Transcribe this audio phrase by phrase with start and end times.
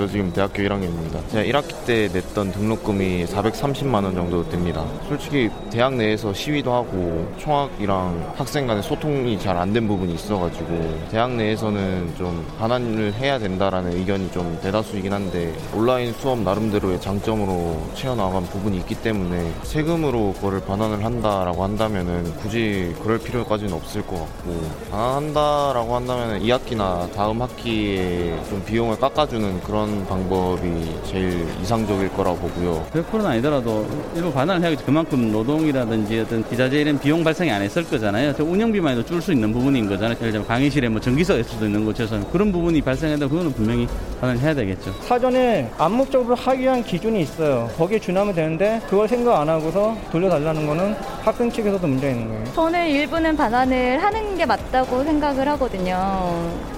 [0.00, 1.28] 아, 저 지금 대학교 1학년입니다.
[1.30, 4.82] 제가 1학기 때 냈던 등록금이 430만 원 정도 됩니다.
[5.08, 11.32] 솔직히 대학 내에서 시위도 하고 총학이랑 학생 간의 소통이 잘 안 된 부분이 있어가지고 대학
[11.32, 18.78] 내에서는 좀 반환을 해야 된다라는 의견이 좀 대다수이긴 한데 온라인 수업 나름대로의 장점으로 채워나간 부분이
[18.78, 26.40] 있기 때문에 세금으로 그거를 반환을 한다라고 한다면은 굳이 그럴 필요까지는 없을 것 같고 반환한다라고 한다면
[26.40, 32.84] 2학기나 다음 학기에 좀 비용을 깎아주는 그런 방법이 제일 이상적일 거라고 보고요.
[32.92, 38.32] 100%는 아니더라도 일부 반환을 해야지 그만큼 노동이라든지 어떤 기자재 이런 비용 발생이 안 했을 거잖아요.
[38.38, 40.16] 운영비만 해도 줄 수 있는 부분인 거잖아요.
[40.18, 43.86] 예를 들면 강의실에 뭐 전기세일 수도 있는 것처럼 그런 부분이 발생해도 그거는 분명히
[44.20, 44.92] 반환을 해야 되겠죠.
[45.02, 47.68] 사전에 암묵적으로 하기 위한 기준이 있어요.
[47.76, 52.44] 거기에 준하면 되는데 그걸 생각 안 하고서 돌려달라는 거는 학생 측에서도 문제가 있는 거예요.
[52.54, 55.94] 저는 일부는 반환을 하는 게 맞다고 생각을 하거든요.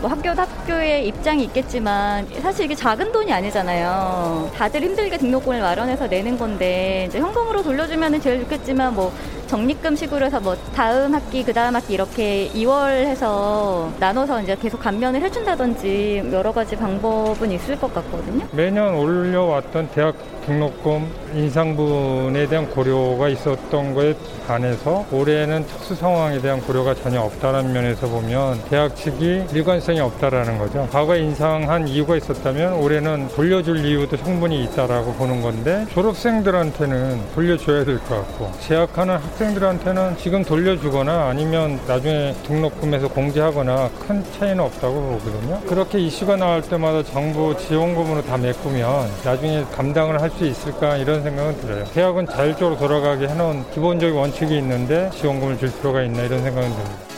[0.00, 4.50] 뭐 학교 학교의 입장이 있겠지만 사실 이게 작은 돈이 아니잖아요.
[4.54, 9.12] 다들 힘들게 등록금을 마련해서 내는 건데 이제 현금으로 돌려주면 제일 좋겠지만 뭐
[9.52, 15.20] 적립금식으로 해서 뭐 다음 학기 그 다음 학기 이렇게 2월 해서 나눠서 이제 계속 감면을
[15.20, 18.46] 해준다든지 여러 가지 방법은 있을 것 같거든요.
[18.52, 20.14] 매년 올려왔던 대학
[20.46, 24.16] 등록금 인상분에 대한 고려가 있었던 것에
[24.48, 30.88] 반해서 올해는 특수 상황에 대한 고려가 전혀 없다는 면에서 보면 대학 측이 일관성이 없다라는 거죠.
[30.90, 38.16] 과거 인상한 이유가 있었다면 올해는 돌려줄 이유도 충분히 있다라고 보는 건데 졸업생들한테는 돌려줘야 될 것
[38.16, 45.60] 같고 재학하는 학생 들한테는 지금 돌려주거나 아니면 나중에 등록금에서 공제하거나 큰 차이는 없다고 보거든요.
[45.66, 51.60] 그렇게 이슈가 나올 때마다 정부 지원금으로 다 메꾸면 나중에 감당을 할 수 있을까 이런 생각은
[51.60, 51.84] 들어요.
[51.92, 57.12] 대학은 자율적으로 돌아가게 해놓은 기본적인 원칙이 있는데 지원금을 줄 필요가 있나 이런 생각은 듭니다.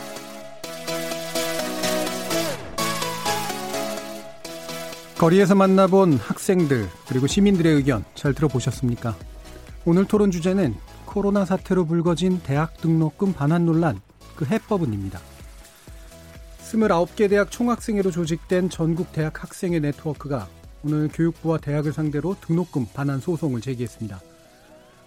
[5.17, 9.15] 거리에서 만나본 학생들 그리고 시민들의 의견 잘 들어보셨습니까?
[9.85, 10.75] 오늘 토론 주제는
[11.15, 14.01] 코로나 사태로 불거진 대학 등록금 반환 논란
[14.35, 15.17] 그 해법은입니다.
[16.59, 20.49] 29개 대학 총학생회로 조직된 전국 대학 학생회 네트워크가
[20.83, 24.19] 오늘 교육부와 대학을 상대로 등록금 반환 소송을 제기했습니다.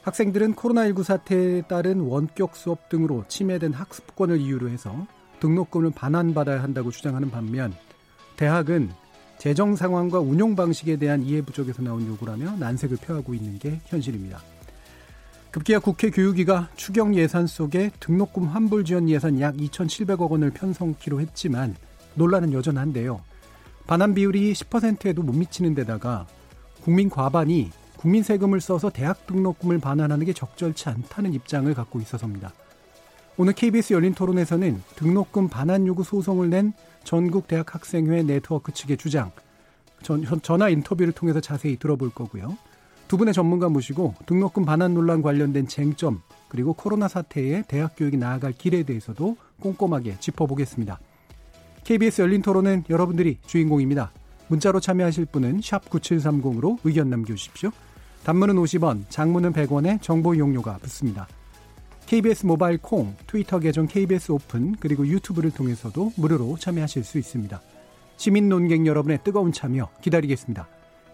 [0.01, 5.07] 학생들은 코로나19 사태에 따른 원격 수업 등으로 침해된 학습권을 이유로 해서
[5.41, 7.75] 등록금을 반환받아야 한다고 주장하는 반면
[8.37, 8.93] 대학은
[9.37, 14.41] 재정 상황과 운용 방식에 대한 이해 부족에서 나온 요구라며 난색을 표하고 있는 게 현실입니다.
[15.50, 21.75] 급기야 국회 교육위가 추경 예산 속에 등록금 환불 지원 예산 약 2,700억 원을 편성키로 했지만
[22.14, 23.20] 논란은 여전한데요.
[23.86, 26.26] 반환 비율이 10%에도 못 미치는 데다가
[26.82, 32.53] 국민 과반이 국민 세금을 써서 대학 등록금을 반환하는 게 적절치 않다는 입장을 갖고 있어서입니다.
[33.38, 39.30] 오늘 KBS 열린 토론에서는 등록금 반환 요구 소송을 낸 전국 대학 학생회 네트워크 측의 주장,
[40.03, 42.59] 전, 전화 인터뷰를 통해서 자세히 들어볼 거고요.
[43.09, 48.53] 두 분의 전문가 모시고 등록금 반환 논란 관련된 쟁점 그리고 코로나 사태에 대학 교육이 나아갈
[48.53, 51.01] 길에 대해서도 꼼꼼하게 짚어보겠습니다.
[51.85, 54.13] KBS 열린 토론은 여러분들이 주인공입니다.
[54.49, 57.71] 문자로 참여하실 분은 9730으로 의견 남겨주십시오.
[58.25, 61.27] 단문은 50원, 장문은 100원에 정보 이용료가 붙습니다.
[62.07, 67.61] KBS 모바일 콩, 트위터 계정 KBS 오픈, 그리고 유튜브를 통해서도 무료로 참여하실 수 있습니다.
[68.17, 70.69] 시민 논객 여러분의 뜨거운 참여 기다리겠습니다.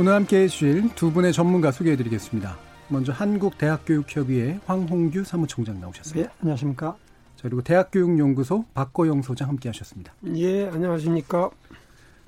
[0.00, 2.56] 오늘 함께 해주실 두 분의 전문가 소개해드리겠습니다.
[2.86, 6.30] 먼저 한국대학교육협의회 황홍규 사무총장 나오셨습니다.
[6.30, 6.96] 예, 안녕하십니까.
[7.34, 10.14] 자, 그리고 대학교육연구소 박고영 소장 함께 하셨습니다.
[10.36, 11.50] 예, 안녕하십니까.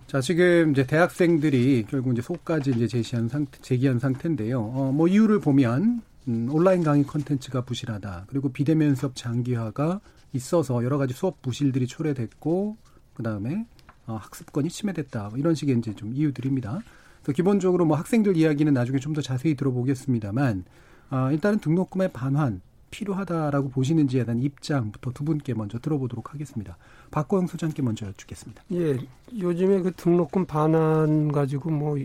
[0.08, 4.60] 자, 지금 이제 대학생들이 결국 이제 속까지 이제 제시한 상태, 제기한 상태인데요.
[4.60, 8.24] 어, 뭐 이유를 보면, 음, 온라인 강의 컨텐츠가 부실하다.
[8.26, 10.00] 그리고 비대면 수업 장기화가
[10.32, 12.76] 있어서 여러 가지 수업 부실들이 초래됐고,
[13.14, 13.64] 그 다음에
[14.08, 15.28] 어, 학습권이 침해됐다.
[15.28, 16.80] 뭐 이런 식의 이제 좀 이유들입니다.
[17.22, 20.64] 그래서 기본적으로 뭐 학생들 이야기는 나중에 좀 더 자세히 들어보겠습니다만,
[21.10, 26.76] 어, 일단은 등록금의 반환, 필요하다라고 보시는지에 대한 입장부터 두 분께 먼저 들어보도록 하겠습니다.
[27.10, 28.64] 박고영 소장께 먼저 여쭙겠습니다.
[28.72, 28.98] 예,
[29.38, 31.96] 요즘에 그 등록금 반환 가지고 뭐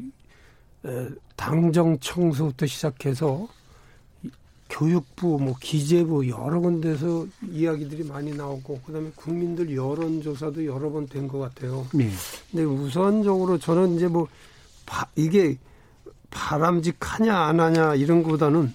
[1.36, 3.48] 당정 청소부터 시작해서
[4.70, 11.40] 교육부, 뭐 기재부 여러 군데서 이야기들이 많이 나오고 그다음에 국민들 여론조사도 여러 번 된 것
[11.40, 11.86] 같아요.
[11.94, 12.10] 네.
[12.52, 14.28] 근데 우선적으로 저는 이제 뭐
[14.86, 15.58] 바, 이게
[16.30, 18.74] 바람직하냐 안 하냐 이런 것보다는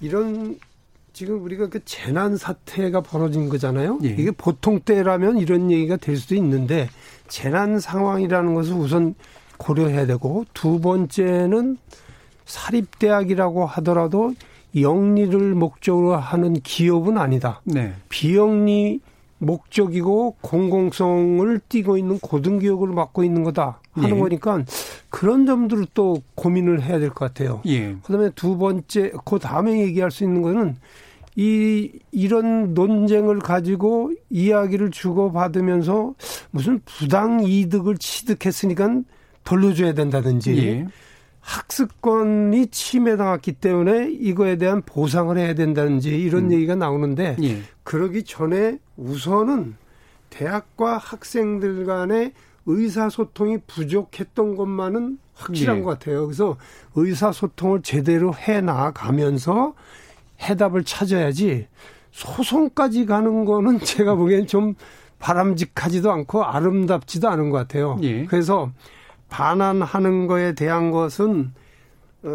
[0.00, 0.58] 이런
[1.12, 4.00] 지금 우리가 그 재난 사태가 벌어진 거잖아요.
[4.02, 4.08] 예.
[4.08, 6.88] 이게 보통 때라면 이런 얘기가 될 수도 있는데
[7.28, 9.14] 재난 상황이라는 것을 우선
[9.56, 11.78] 고려해야 되고 두 번째는
[12.44, 14.34] 사립대학이라고 하더라도
[14.78, 17.60] 영리를 목적으로 하는 기업은 아니다.
[17.64, 17.94] 네.
[18.08, 19.00] 비영리
[19.44, 24.18] 목적이고 공공성을 띠고 있는 고등교육을 맡고 있는 거다 하는 예.
[24.18, 24.64] 거니까
[25.10, 27.60] 그런 점들을 또 고민을 해야 될 것 같아요.
[27.66, 27.94] 예.
[28.02, 30.76] 그다음에 두 번째 그 다음에 얘기할 수 있는 거는
[31.36, 36.14] 이 이런 논쟁을 가지고 이야기를 주고 받으면서
[36.50, 39.00] 무슨 부당 이득을 취득했으니까
[39.42, 40.86] 돌려줘야 된다든지 예.
[41.44, 46.52] 학습권이 침해당했기 때문에 이거에 대한 보상을 해야 된다든지 이런 음.
[46.52, 47.62] 얘기가 나오는데 예.
[47.82, 49.76] 그러기 전에 우선은
[50.30, 52.32] 대학과 학생들 간의
[52.66, 55.82] 의사소통이 부족했던 것만은 확실한 예.
[55.82, 56.24] 것 같아요.
[56.24, 56.56] 그래서
[56.94, 59.74] 의사소통을 제대로 해 나가면서
[60.40, 61.68] 해답을 찾아야지
[62.10, 64.74] 소송까지 가는 거는 제가 보기엔 좀
[65.18, 67.98] 바람직하지도 않고 아름답지도 않은 것 같아요.
[68.02, 68.24] 예.
[68.24, 68.72] 그래서
[69.34, 71.52] 반환하는 거에 대한 것은
[72.22, 72.28] 어,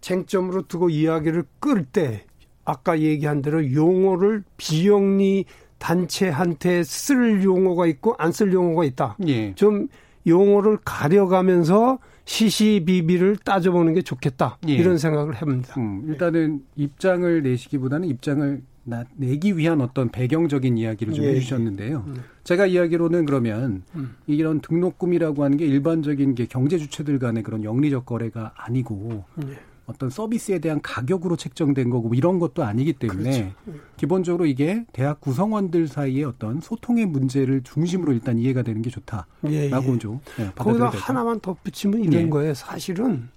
[0.00, 2.24] 쟁점으로 두고 이야기를 끌 때
[2.64, 5.46] 아까 얘기한 대로 용어를 비영리
[5.78, 9.16] 단체한테 쓸 용어가 있고 안 쓸 용어가 있다.
[9.26, 9.52] 예.
[9.56, 9.88] 좀
[10.28, 14.56] 용어를 가려가면서 시시비비를 따져보는 게 좋겠다.
[14.68, 14.74] 예.
[14.74, 15.74] 이런 생각을 해봅니다.
[15.78, 18.73] 음, 일단은 입장을 내시기보다는 입장을 나,
[19.16, 22.04] 내기 위한 어떤 배경적인 이야기를 좀 예, 해주셨는데요.
[22.08, 22.20] 예.
[22.44, 24.14] 제가 이야기로는 그러면 음.
[24.26, 29.58] 이런 등록금이라고 하는 게 일반적인 게 경제 주체들 간의 그런 영리적 거래가 아니고 예.
[29.86, 33.84] 어떤 서비스에 대한 가격으로 책정된 거고 뭐 이런 것도 아니기 때문에 그렇죠.
[33.96, 39.70] 기본적으로 이게 대학 구성원들 사이의 어떤 소통의 문제를 중심으로 일단 이해가 되는 게 좋다라고 예,
[39.70, 39.98] 예.
[39.98, 40.88] 좀 예, 거기다?
[40.88, 42.28] 하나만 덧붙이면 이런 예.
[42.30, 42.54] 거예요.
[42.54, 43.28] 사실은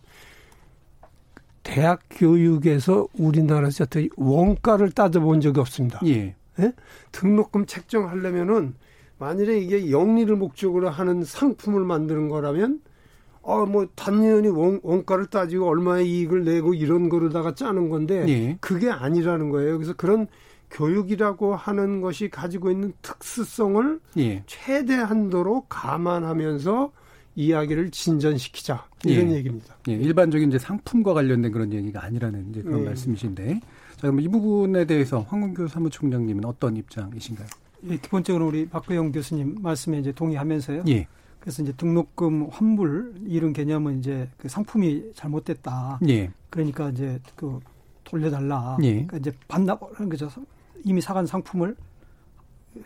[1.67, 5.99] 대학 교육에서 우리나라에서 어떤 원가를 따져본 적이 없습니다.
[6.05, 6.35] 예.
[7.11, 8.75] 등록금 책정하려면은
[9.19, 12.79] 만일에 이게 영리를 목적으로 하는 상품을 만드는 거라면
[13.41, 18.57] 어 뭐 단연히 원, 원가를 따지고 얼마의 이익을 내고 이런 거로다가 짜는 건데 예.
[18.61, 19.77] 그게 아니라는 거예요.
[19.77, 20.27] 그래서 그런
[20.71, 24.43] 교육이라고 하는 것이 가지고 있는 특수성을 예.
[24.47, 26.91] 최대한도로 감안하면서
[27.37, 29.35] 이야기를 진전시키자 이런 예.
[29.35, 29.75] 얘기입니다.
[29.87, 32.85] 예, 일반적인 이제 상품과 관련된 그런 얘기가 아니라는 이제 그런 네.
[32.87, 33.61] 말씀이신데,
[33.95, 37.47] 자 그럼 이 부분에 대해서 황건교 사무총장님은 어떤 입장이신가요?
[37.91, 40.85] 예, 기본적으로 우리 박구영 교수님 말씀에 이제 동의하면서요.
[40.87, 41.07] 예,
[41.39, 45.99] 그래서 이제 등록금 환불 이런 개념은 이제 그 상품이 잘못됐다.
[46.09, 47.59] 예, 그러니까 이제 그
[48.03, 48.79] 돌려달라.
[48.81, 48.93] 예.
[48.93, 50.27] 그러니까 이제 반납 하는 거죠.
[50.83, 51.75] 이미 사간 상품을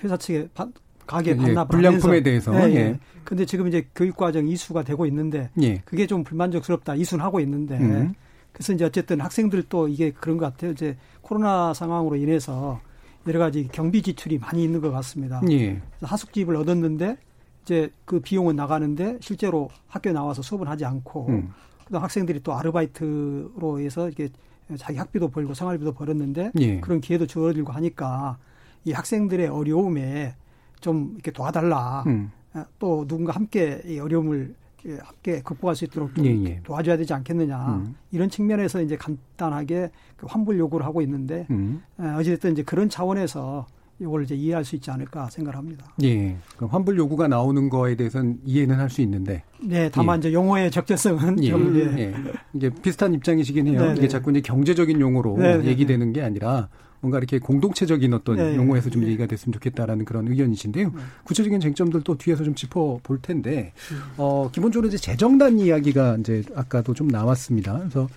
[0.03, 0.73] 회사 측에 반,
[1.11, 2.23] 가게 예, 반납을 불량품에.
[2.23, 2.75] 대해서, 예, 예.
[2.75, 2.99] 예.
[3.23, 6.95] 근데 지금 이제 교육 과정 이수가 되고 있는데 예, 그게 좀 불만족스럽다.
[6.95, 8.13] 이수는 하고 있는데 음.
[8.53, 10.71] 그래서 이제 어쨌든 학생들도 이게 그런 것 같아요.
[10.71, 12.79] 이제 코로나 상황으로 인해서
[13.27, 15.41] 여러 가지 경비 지출이 많이 있는 것 같습니다.
[15.49, 17.17] 예, 그래서 하숙집을 얻었는데
[17.63, 21.49] 이제 그 비용은 나가는데 실제로 학교 나와서 수업을 하지 않고 음.
[21.85, 24.29] 그다음 학생들이 또 아르바이트로 해서 이게
[24.77, 26.79] 자기 학비도 벌고 생활비도 벌었는데 예.
[26.79, 28.37] 그런 기회도 줄어들고 하니까
[28.85, 30.35] 이 학생들의 어려움에
[30.81, 32.03] 좀 이렇게 도와달라.
[32.07, 32.31] 음.
[32.53, 34.53] 아, 또 누군가 함께 이 어려움을
[35.01, 36.59] 함께 극복할 수 있도록 좀 예, 예.
[36.63, 37.95] 도와줘야 되지 않겠느냐 음.
[38.11, 41.83] 이런 측면에서 이제 간단하게 그 환불 요구를 하고 있는데 음.
[41.97, 43.67] 아, 어쨌든 이제 그런 차원에서
[43.99, 45.85] 이걸 이제 이해할 수 있지 않을까 생각합니다.
[46.01, 46.35] 예.
[46.57, 51.43] 그럼 환불 요구가 나오는 거에 대해서는 이해는 할 수 있는데, 네, 다만 이제 용어의 적절성은
[51.43, 51.99] 예, 좀 예.
[51.99, 52.13] 예.
[52.53, 53.79] 이게 비슷한 입장이시긴 해요.
[53.79, 54.07] 네, 이게 네.
[54.07, 56.69] 자꾸 이제 경제적인 용어로 네, 네, 얘기되는 게 아니라
[57.01, 59.07] 뭔가 이렇게 공동체적인 어떤 네, 용어에서 좀 네.
[59.07, 60.93] 얘기가 됐으면 좋겠다라는 그런 의견이신데요.
[61.23, 63.73] 구체적인 쟁점들 또 뒤에서 좀 짚어 볼 텐데,
[64.17, 67.77] 어, 기본적으로 이제 재정단 이야기가 이제 아까도 좀 나왔습니다.
[67.79, 68.07] 그래서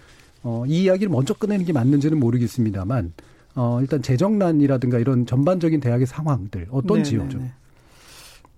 [0.42, 3.14] 어, 이 이야기를 먼저 꺼내는 게 맞는지는 모르겠습니다만,
[3.54, 7.40] 어, 일단 재정난이라든가 이런 전반적인 대학의 상황들 어떤지요, 네, 네, 좀.
[7.42, 7.52] 네.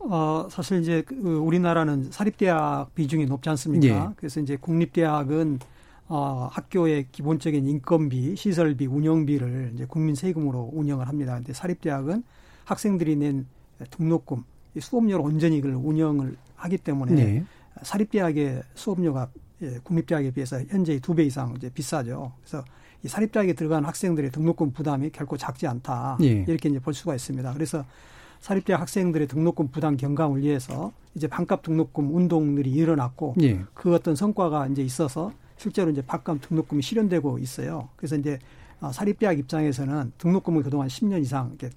[0.01, 3.87] 어, 사실 이제 그 우리나라는 사립대학 비중이 높지 않습니까?
[3.87, 4.15] 예.
[4.17, 5.61] 그래서 이제 국립대학은
[6.09, 11.35] 어, 학교의 기본적인 인건비, 시설비, 운영비를 이제 국민 세금으로 운영을 합니다.
[11.35, 12.23] 근데 사립대학은
[12.65, 13.47] 학생들이 낸
[13.91, 14.43] 등록금,
[14.75, 17.45] 이 수업료로 온전히 그걸 운영을 하기 때문에 네.
[17.83, 19.29] 사립대학의 수업료가
[19.63, 22.33] 예, 국립대학에 비해서 현재 두 배 이상 이제 비싸죠.
[22.41, 22.65] 그래서
[23.03, 26.19] 이 사립대학에 들어간 학생들의 등록금 부담이 결코 작지 않다.
[26.23, 26.45] 예.
[26.47, 27.53] 이렇게 이제 볼 수가 있습니다.
[27.55, 27.85] 그래서
[28.41, 33.61] 사립대학 학생들의 등록금 부담 경감을 위해서 이제 반값 등록금 운동들이 일어났고 예.
[33.75, 37.89] 그 어떤 성과가 이제 있어서 실제로 이제 밥값 등록금이 실현되고 있어요.
[37.97, 38.39] 그래서 이제
[38.81, 41.71] 어, 사립대학 입장에서는 등록금을 그동안 10년 이상 이렇게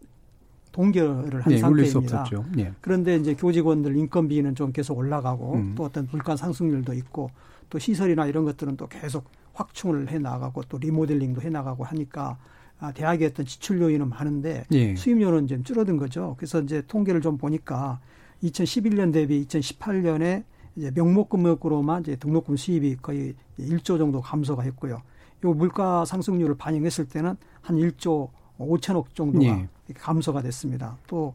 [0.71, 2.21] 동결을 한 네, 상태입니다.
[2.21, 2.45] 없었죠.
[2.59, 2.73] 예.
[2.81, 5.75] 그런데 이제 교직원들 인건비는 좀 계속 올라가고 음.
[5.75, 7.31] 또 어떤 물가 상승률도 있고
[7.69, 12.37] 또 시설이나 이런 것들은 또 계속 확충을 해 나가고 또 리모델링도 해 나가고 하니까
[12.79, 14.95] 아, 대학의 어떤 지출 요인은 많은데 예.
[14.95, 16.35] 수입료는 좀 줄어든 거죠.
[16.37, 17.99] 그래서 이제 통계를 좀 보니까
[18.43, 20.43] 2011년 대비 2018년에
[20.75, 23.35] 이제 명목금액으로만 이제 등록금 수입이 거의
[23.67, 25.01] 1조 정도 감소가 했고요.
[25.45, 29.67] 요 물가 상승률을 반영했을 때는 한 1조 5천억 정도가 예.
[29.93, 30.97] 감소가 됐습니다.
[31.07, 31.33] 또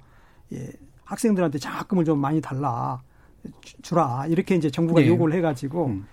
[0.52, 0.71] 예,
[1.04, 3.00] 학생들한테 장학금을 좀 많이 달라
[3.62, 5.09] 주- 주라 이렇게 이제 정부가 네.
[5.09, 6.07] 요구를 해가지고 음.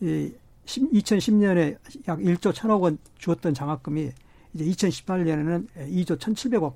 [0.00, 0.32] 이
[0.66, 1.76] 2010년에
[2.08, 4.10] 약 1조 1천억 원 주었던 장학금이
[4.54, 6.74] 이제 2018년에는 2조 1,700억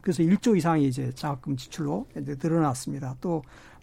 [0.00, 3.16] 그래서 1조 이상이 이제 장학금 지출로 이제 늘어났습니다.
[3.20, 3.42] 또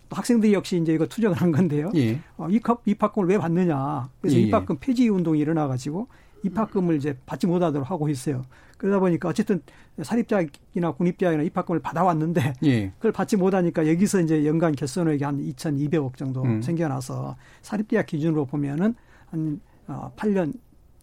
[0.09, 1.89] 학생들이 역시 이제 이거 투정을 한 건데요.
[1.95, 2.19] 예.
[2.37, 4.09] 어, 입학, 입학금을 왜 받느냐.
[4.21, 4.45] 그래서 예, 예.
[4.47, 6.07] 입학금 폐지 운동이 일어나가지고
[6.43, 8.43] 입학금을 이제 받지 못하도록 하고 있어요.
[8.77, 9.61] 그러다 보니까 어쨌든
[10.01, 12.89] 사립대학이나 국립대학이나 입학금을 받아왔는데 예.
[12.97, 16.61] 그걸 받지 못하니까 여기서 이제 연간 결손액이 한 2,200억 정도 음.
[16.61, 18.93] 생겨나서 사립대학 기준으로 보면은
[19.27, 20.53] 한 어, 8년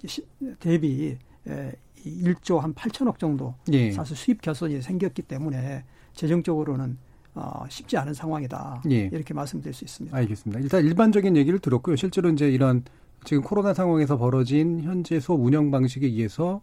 [0.05, 0.27] 시-
[0.61, 1.17] 대비
[1.49, 1.73] 에,
[2.05, 3.91] 이 1조 한 8천억 정도 예.
[3.91, 6.99] 사실 수입 결손이 생겼기 때문에 재정적으로는
[7.35, 8.83] 어, 쉽지 않은 상황이다.
[8.91, 9.09] 예.
[9.13, 10.17] 이렇게 말씀드릴 수 있습니다.
[10.17, 10.61] 알겠습니다.
[10.61, 11.97] 일단 일반적인 얘기를 들었고요.
[11.97, 12.85] 실제로 이제 이런
[13.25, 16.61] 지금 코로나 상황에서 벌어진 현재 수업 운영 방식에 의해서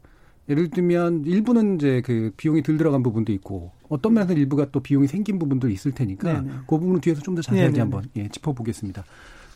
[0.49, 4.79] 예를 들면 일부는 이제 그 비용이 들 들어간 부분도 있고 어떤 면에서 는 일부가 또
[4.79, 6.53] 비용이 생긴 부분도 있을 테니까 네네.
[6.67, 7.79] 그 부분은 뒤에서 좀 더 자세하게 네네네.
[7.81, 9.03] 한번 예, 짚어보겠습니다.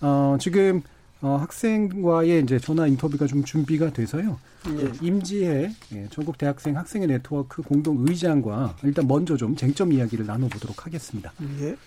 [0.02, 0.82] 어, 지금
[1.24, 4.38] 어, 학생과의 이제 전화 인터뷰가 좀 준비가 돼서요.
[4.66, 4.92] 네.
[5.02, 11.32] 임지혜 예, 전국 대학생 학생회 네트워크 공동 의장과 일단 먼저 좀 쟁점 이야기를 나눠보도록 하겠습니다.
[11.62, 11.78] 예.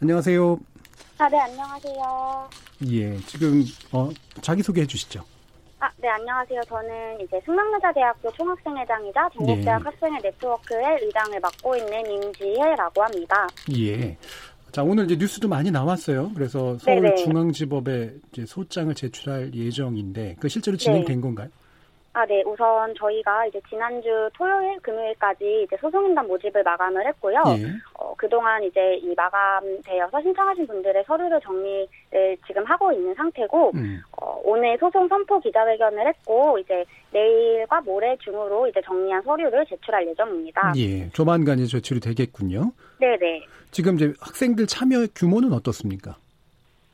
[0.00, 0.58] 안녕하세요.
[1.18, 2.50] 아, 네, 안녕하세요.
[2.90, 3.62] 예, 지금
[3.92, 4.10] 어,
[4.40, 5.22] 자기 소개해 주시죠.
[5.78, 6.60] 아, 네, 안녕하세요.
[6.68, 9.84] 저는 이제 승남여자대학교 총학생회장이자 전국대학 예.
[9.84, 13.46] 학생회 네트워크의 의장을 맡고 있는 임지혜라고 합니다.
[13.76, 14.16] 예.
[14.72, 16.32] 자, 오늘 이제 뉴스도 많이 나왔어요.
[16.34, 16.76] 그래서.
[16.78, 21.20] 서울중앙지법에 이제 소장을 제출할 예정인데 그 실제로 진행된 네.
[21.20, 21.48] 건가요?
[22.14, 27.42] 아, 네, 우선 저희가 이제 지난주 토요일, 금요일까지 이제 소송인단 모집을 마감을 했고요.
[27.56, 27.72] 예.
[27.94, 34.02] 어, 그동안 이제 이 마감되어서 신청하신 분들의 서류를 정리를 지금 하고 있는 상태고, 음.
[34.20, 40.74] 어, 오늘 소송 선포 기자회견을 했고, 이제 내일과 모레 중으로 이제 정리한 서류를 제출할 예정입니다.
[40.76, 41.08] 예.
[41.10, 42.72] 조만간 이제 제출이 되겠군요.
[43.02, 43.44] 네네.
[43.72, 46.16] 지금 이제 학생들 참여 규모는 어떻습니까?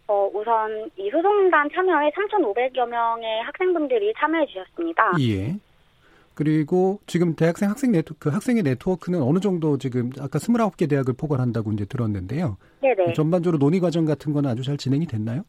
[0.07, 5.13] 어, 우선 이 소송단 참여에 3,500여 명의 학생분들이 참여해 주셨습니다.
[5.21, 5.57] 예.
[6.33, 11.73] 그리고 지금 대학생 학생 네트 그 학생의 네트워크는 어느 정도 지금 아까 29개 대학을 포괄한다고
[11.73, 12.57] 이제 들었는데요.
[12.81, 13.13] 네네.
[13.13, 15.45] 전반적으로 논의 과정 같은 거는 아주 잘 진행이 됐나요?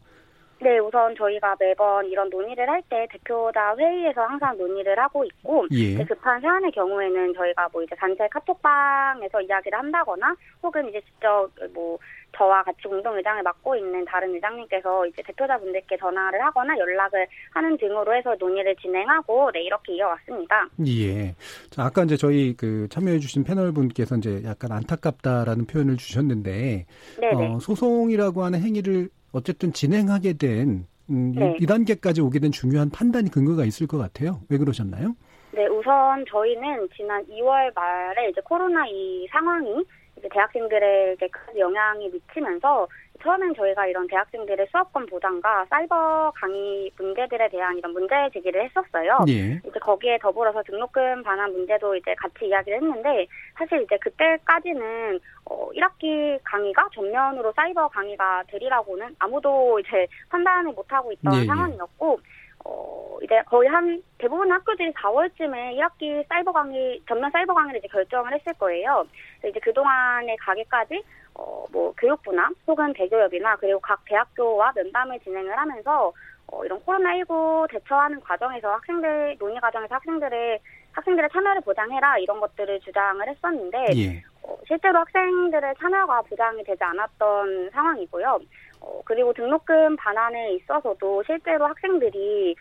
[0.61, 6.03] 네, 우선 저희가 매번 이런 논의를 할 때 대표자 회의에서 항상 논의를 하고 있고, 예.
[6.03, 11.97] 급한 사안의 경우에는 저희가 뭐 이제 단체 카톡방에서 이야기를 한다거나, 혹은 이제 직접 뭐
[12.37, 18.13] 저와 같이 공동 의장을 맡고 있는 다른 의장님께서 이제 대표자분들께 전화를 하거나 연락을 하는 등으로
[18.15, 20.67] 해서 논의를 진행하고, 네, 이렇게 이어왔습니다.
[20.87, 21.35] 예.
[21.69, 26.85] 자, 아까 이제 저희 그 참여해주신 패널 분께서 이제 약간 안타깝다라는 표현을 주셨는데,
[27.19, 27.47] 네네.
[27.47, 31.55] 어, 소송이라고 하는 행위를 어쨌든 진행하게 된, 음, 네.
[31.59, 34.41] 이, 이 단계까지 오게 된 중요한 판단이 근거가 있을 것 같아요.
[34.49, 35.15] 왜 그러셨나요?
[35.51, 39.83] 네, 우선 저희는 지난 2월 말에 이제 코로나 이 상황이
[40.17, 42.87] 이제 대학생들에게 큰 영향이 미치면서
[43.21, 49.19] 처음엔 저희가 이런 대학생들의 수업권 보장과 사이버 강의 문제들에 대한 이런 문제 제기를 했었어요.
[49.27, 49.59] 예.
[49.65, 56.39] 이제 거기에 더불어서 등록금 반환 문제도 이제 같이 이야기를 했는데 사실 이제 그때까지는 어 1학기
[56.43, 61.45] 강의가 전면으로 사이버 강의가 되리라고는 아무도 이제 판단을 못 하고 있던 예, 예.
[61.45, 62.19] 상황이었고
[62.65, 68.33] 어 이제 거의 한 대부분 학교들이 4월쯤에 1학기 사이버 강의 전면 사이버 강의를 이제 결정을
[68.33, 69.05] 했을 거예요.
[69.45, 71.01] 이제 그 동안의 가게까지
[71.39, 76.11] 어 뭐 교육부나 혹은 대교협이나 그리고 각 대학교와 면담을 진행을 하면서
[76.47, 80.59] 어 이런 코로나19 대처하는 과정에서 학생들 논의 과정에서 학생들의
[80.91, 84.23] 학생들의 참여를 보장해라 이런 것들을 주장을 했었는데 예.
[84.41, 88.39] 어, 실제로 학생들의 참여가 보장이 되지 않았던 상황이고요.
[88.81, 92.55] 어, 그리고 등록금 반환에 있어서도 실제로 학생들이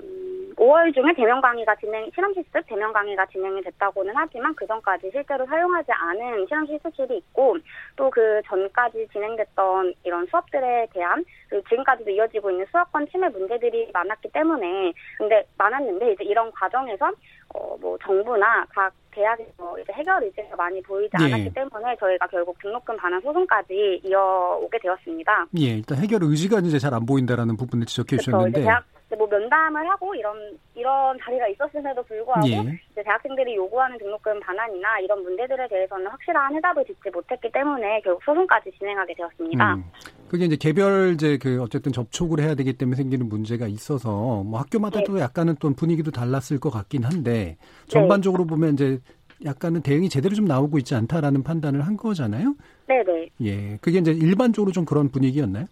[0.00, 5.10] 음, 5월 중에 대면 강의가 진행, 실험 실습 대면 강의가 진행이 됐다고는 하지만 그 전까지
[5.12, 7.56] 실제로 사용하지 않은 실험 실습실이 있고
[7.94, 14.30] 또 그 전까지 진행됐던 이런 수업들에 대한 그리고 지금까지도 이어지고 있는 수업권 침해 문제들이 많았기
[14.32, 17.12] 때문에 근데 많았는데 이제 이런 과정에서
[17.54, 21.24] 어, 뭐 정부나 각 대학에서 이제 해결 의지가 많이 보이지 예.
[21.26, 25.46] 않았기 때문에 저희가 결국 등록금 반환 소송까지 이어오게 되었습니다.
[25.58, 28.16] 예, 일단 해결 의지가 이제 잘 안 보인다라는 부분을 지적해.
[28.16, 28.82] 이제 주셨는데 대학
[29.14, 32.80] 뭐 면담을 하고 이런 이런 자리가 있었음에도 불구하고 예.
[32.90, 38.72] 이제 대학생들이 요구하는 등록금 반환이나 이런 문제들에 대해서는 확실한 해답을 듣지 못했기 때문에 결국 소송까지
[38.76, 39.74] 진행하게 되었습니다.
[39.74, 39.84] 음,
[40.28, 44.98] 그게 이제 개별 이제 그 어쨌든 접촉을 해야 되기 때문에 생기는 문제가 있어서 뭐 학교마다
[44.98, 45.04] 네.
[45.04, 48.98] 또 약간은 또 분위기도 달랐을 것 같긴 한데 전반적으로 보면 이제
[49.44, 52.56] 약간은 대응이 제대로 좀 나오고 있지 않다라는 판단을 한 거잖아요.
[52.88, 53.28] 네네.
[53.42, 55.66] 예, 그게 이제 일반적으로 좀 그런 분위기였나요?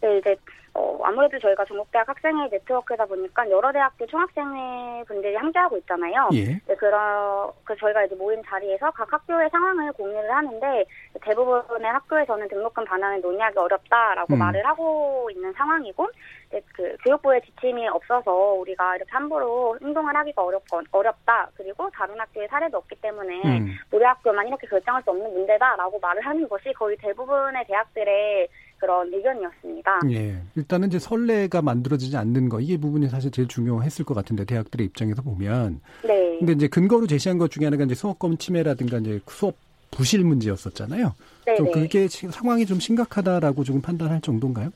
[0.00, 0.34] 네, 이제
[0.74, 6.28] 어, 아무래도 저희가 전국대학 학생회 네트워크다 보니까 여러 대학교 총학생회 분들이 함께하고 있잖아요.
[6.34, 6.60] 예.
[6.66, 10.84] 네, 그러, 그 저희가 이제 모임 자리에서 각 학교의 상황을 공유를 하는데
[11.22, 14.38] 대부분의 학교에서는 등록금 반환을 논의하기 어렵다라고 음.
[14.38, 16.08] 말을 하고 있는 상황이고
[16.48, 21.48] 이제 그 교육부의 지침이 없어서 우리가 이렇게 함부로 행동을 하기가 어렵건 어렵다.
[21.56, 23.76] 그리고 다른 학교의 사례도 없기 때문에 음.
[23.90, 28.48] 우리 학교만 이렇게 결정할 수 없는 문제다라고 말을 하는 것이 거의 대부분의 대학들의
[28.80, 30.00] 그런 의견이었습니다.
[30.10, 30.36] 예.
[30.56, 35.22] 일단은 이제 선례가 만들어지지 않는 거 이게 부분이 사실 제일 중요했을 것 같은데 대학들의 입장에서
[35.22, 35.80] 보면.
[36.02, 36.38] 네.
[36.38, 39.54] 근데 이제 근거로 제시한 것 중에 하나가 이제 수업권 침해라든가 이제 수업
[39.90, 41.12] 부실 문제였었잖아요.
[41.56, 41.70] 좀 네네.
[41.72, 44.70] 그게 시- 상황이 좀 심각하다라고 조금 판단할 정도인가요?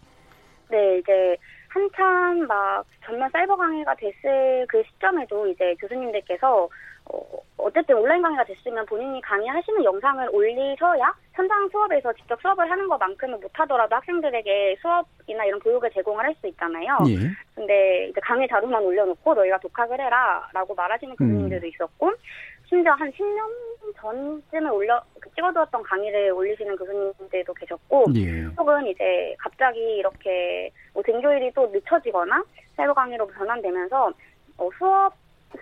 [0.70, 1.36] 네, 이제
[1.68, 6.68] 한참 막 전면 사이버 강의가 됐을 그 시점에도 이제 교수님들께서
[7.12, 7.20] 어,
[7.58, 13.96] 어쨌든 온라인 강의가 됐으면 본인이 강의하시는 영상을 올리셔야 현장 수업에서 직접 수업을 하는 것만큼은 못하더라도
[13.96, 16.98] 학생들에게 수업이나 이런 교육을 제공을 할 수 있잖아요.
[17.08, 17.30] 예.
[17.54, 22.12] 근데 이제 강의 자료만 올려놓고 너희가 독학을 해라라고 말하시는 교수님들도 있었고
[22.66, 28.42] 심지어 한 10년 전쯤에 올려 그 찍어두었던 강의를 올리시는 교수님들도 계셨고 예.
[28.58, 32.42] 혹은 이제 갑자기 이렇게 뭐 등교일이 또 늦춰지거나
[32.76, 34.12] 사이버 강의로 전환되면서
[34.58, 35.12] 어, 수업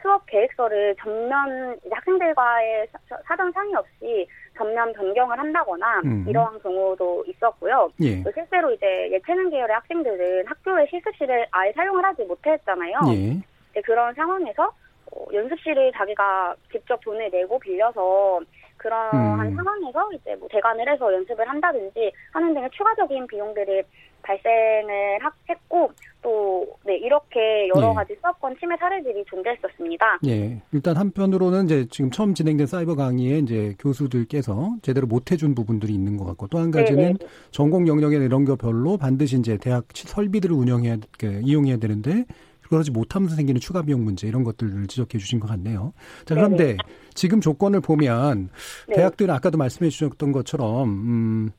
[0.00, 4.26] 수업 계획서를 전면 학생들과의 사- 사전 상의 없이
[4.56, 6.24] 전면 변경을 한다거나 음.
[6.28, 7.90] 이러한 경우도 있었고요.
[8.02, 8.22] 예.
[8.22, 13.00] 또 실제로 이제 예체능 계열의 학생들은 학교의 실습실을 아예 사용을 하지 못했잖아요.
[13.12, 13.80] 예.
[13.82, 14.70] 그런 상황에서
[15.12, 18.40] 어, 연습실을 자기가 직접 돈을 내고 빌려서
[18.78, 19.54] 그러한 음.
[19.56, 23.82] 상황에서 이제 뭐 대관을 해서 연습을 한다든지 하는 등의 추가적인 비용들이
[24.22, 25.90] 발생을 하- 했고
[26.22, 27.94] 또 네, 이렇게 여러 예.
[27.94, 30.20] 가지 수업권 침해 사례들이 존재했었습니다.
[30.26, 30.62] 예.
[30.72, 36.16] 일단 한편으로는 이제 지금 처음 진행된 사이버 강의에 이제 교수들께서 제대로 못 해준 부분들이 있는
[36.16, 37.18] 것 같고 또 한 가지는 네네.
[37.50, 42.24] 전공 영역이나 이런 거 별로 반드시 이제 대학 시- 설비들을 운영해야, 그, 이용해야 되는데
[42.68, 45.92] 그러지 못하면서 생기는 추가 비용 문제 이런 것들을 지적해 주신 것 같네요.
[46.24, 46.76] 자, 그런데 네네.
[47.14, 48.48] 지금 조건을 보면
[48.88, 48.94] 네.
[48.96, 51.50] 대학들은 아까도 말씀해 주셨던 것처럼, 음,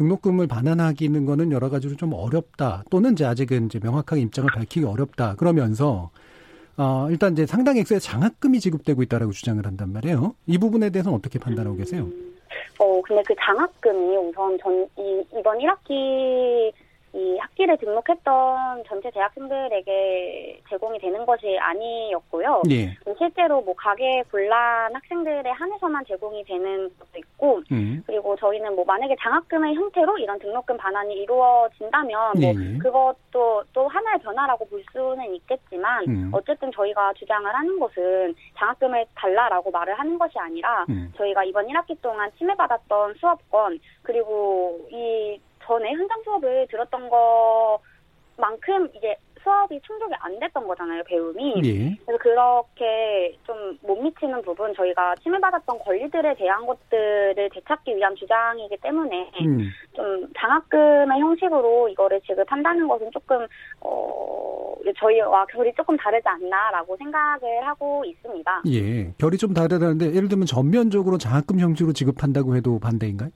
[0.00, 2.84] 등록금을 반환하기는 거는 여러 가지로 좀 어렵다.
[2.90, 5.34] 또는 이제 아직은 이제 명확하게 입장을 밝히기 어렵다.
[5.36, 6.10] 그러면서
[6.78, 10.34] 어, 일단 이제 상당 액수의 장학금이 지급되고 있다라고 주장을 한단 말이에요.
[10.46, 12.08] 이 부분에 대해서는 어떻게 판단하고 계세요?
[12.78, 16.72] 어, 근데 그 장학금이 우선 전, 이, 이번 1학기,
[17.12, 22.62] 이 학기를 등록했던 전체 대학생들에게 제공이 되는 것이 아니었고요.
[22.70, 22.96] 예.
[23.18, 28.02] 실제로 뭐 가계 곤란 학생들에 한해서만 제공이 되는 것도 있고, 음.
[28.06, 32.78] 그리고 저희는 뭐 만약에 장학금의 형태로 이런 등록금 반환이 이루어진다면 뭐 예, 예.
[32.78, 36.30] 그것도 또 하나의 변화라고 볼 수는 있겠지만 음.
[36.32, 41.12] 어쨌든 저희가 주장을 하는 것은 장학금을 달라라고 말을 하는 것이 아니라 음.
[41.16, 47.08] 저희가 이번 1학기 동안 침해받았던 수업권 그리고 이 전에 현장 수업을 들었던
[48.36, 51.96] 것만큼 이제 수업이 충족이 안 됐던 거잖아요 배움이 예.
[52.04, 59.30] 그래서 그렇게 좀 못 미치는 부분 저희가 침해받았던 권리들에 대한 것들을 되찾기 위한 주장이기 때문에
[59.40, 59.68] 음.
[59.94, 63.46] 좀 장학금의 형식으로 이거를 지급한다는 것은 조금
[63.80, 68.62] 어 저희와 결이 조금 다르지 않나라고 생각을 하고 있습니다.
[68.68, 69.12] 예.
[69.18, 73.30] 결이 좀 다르다는데 예를 들면 전면적으로 장학금 형식으로 지급한다고 해도 반대인가요?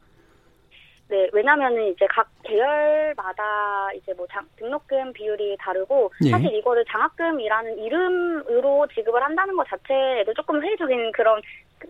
[1.09, 6.31] 네, 왜냐면은 이제 각 계열마다 이제 뭐 장- 등록금 비율이 다르고 예.
[6.31, 11.41] 사실 이거를 장학금이라는 이름으로 지급을 한다는 것 자체에도 조금 회의적인 그런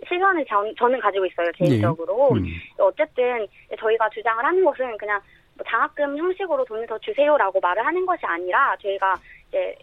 [0.09, 2.33] 시선을 전, 저는 가지고 있어요 개인적으로.
[2.33, 2.45] 음.
[2.79, 3.47] 어쨌든
[3.79, 5.21] 저희가 주장을 하는 것은 그냥
[5.57, 9.15] 뭐 장학금 형식으로 돈을 더 주세요라고 말을 하는 것이 아니라 저희가
[9.49, 9.77] 이제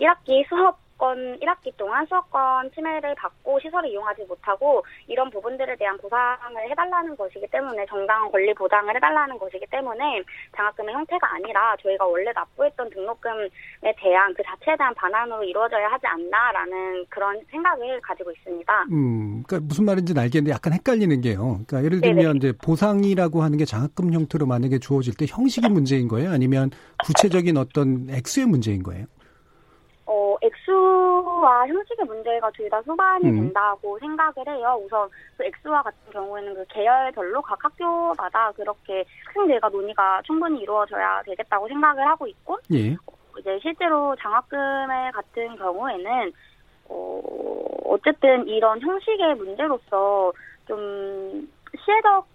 [0.00, 6.70] 1학기 수업 권 1학기 동안 수업권 침해를 받고 시설을 이용하지 못하고 이런 부분들에 대한 보상을
[6.70, 10.22] 해달라는 것이기 때문에 정당한 권리 보장을 해달라는 것이기 때문에
[10.56, 13.48] 장학금의 형태가 아니라 저희가 원래 납부했던 등록금에
[13.96, 18.86] 대한 그 자체에 대한 반환으로 이루어져야 하지 않나라는 그런 생각을 가지고 있습니다.
[18.92, 21.62] 음, 그러니까 무슨 말인지는 알겠는데 약간 헷갈리는 게요.
[21.66, 22.36] 그러니까 예를 들면 네네.
[22.36, 26.30] 이제 보상이라고 하는 게 장학금 형태로 만약에 주어질 때 형식이 문제인 거예요?
[26.30, 26.70] 아니면
[27.04, 29.06] 구체적인 어떤 액수의 문제인 거예요?
[31.42, 33.34] 어, 액수 액수와 형식의 문제가 둘다 수반이 음.
[33.34, 34.80] 된다고 생각을 해요.
[34.84, 41.68] 우선 그 액수와 같은 경우에는 그 계열별로 각 학교마다 그렇게 학생들과 논의가 충분히 이루어져야 되겠다고
[41.68, 42.96] 생각을 하고 있고 예.
[43.38, 46.32] 이제 실제로 장학금을 같은 경우에는
[46.88, 47.20] 어,
[47.86, 50.32] 어쨌든 이런 형식의 문제로서
[50.66, 51.48] 좀
[51.84, 52.31] 시혜적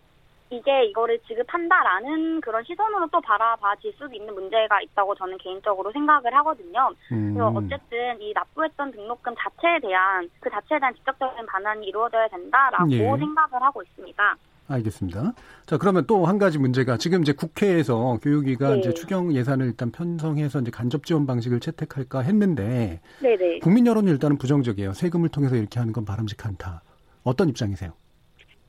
[0.50, 6.90] 이게 이거를 지급한다라는 그런 시선으로 또 바라봐질 수도 있는 문제가 있다고 저는 개인적으로 생각을 하거든요.
[7.10, 7.56] 그래서 음.
[7.58, 12.98] 어쨌든 이 납부했던 등록금 자체에 대한 그 자체에 대한 직접적인 반환이 이루어져야 된다라고 예.
[12.98, 14.36] 생각을 하고 있습니다.
[14.70, 15.34] 알겠습니다.
[15.66, 18.80] 자, 그러면 또 한 가지 문제가 지금 이제 국회에서 교육위가 네.
[18.80, 23.60] 이제 추경 예산을 일단 편성해서 이제 간접 지원 방식을 채택할까 했는데 네네.
[23.60, 24.94] 국민 여론이 일단은 부정적이에요.
[24.94, 26.82] 세금을 통해서 이렇게 하는 건 바람직한 않다.
[27.24, 27.94] 어떤 입장이세요?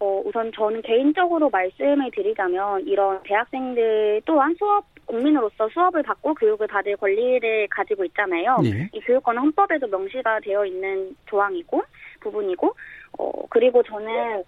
[0.01, 6.97] 어, 우선 저는 개인적으로 말씀을 드리자면 이런 대학생들 또한 수업 국민으로서 수업을 받고 교육을 받을
[6.97, 8.59] 권리를 가지고 있잖아요.
[8.65, 8.89] 예.
[8.93, 11.83] 이 교육권은 헌법에도 명시가 되어 있는 조항이고
[12.21, 12.75] 부분이고
[13.19, 14.45] 어 그리고 저는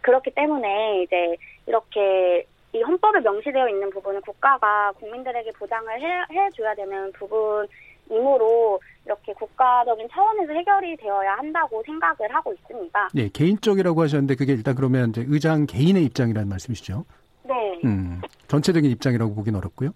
[0.00, 7.12] 그렇기 때문에 이제 이렇게 이 헌법에 명시되어 있는 부분은 국가가 국민들에게 보장을 해, 해줘야 되는
[7.12, 7.66] 부분
[8.10, 13.08] 이므로 이렇게 국가적인 차원에서 해결이 되어야 한다고 생각을 하고 있습니다.
[13.16, 17.04] 예, 개인적이라고 하셨는데 그게 일단 그러면 이제 의장 개인의 입장이라는 말씀이시죠?
[17.44, 17.80] 네.
[17.84, 19.90] 음, 전체적인 입장이라고 보긴 어렵고요.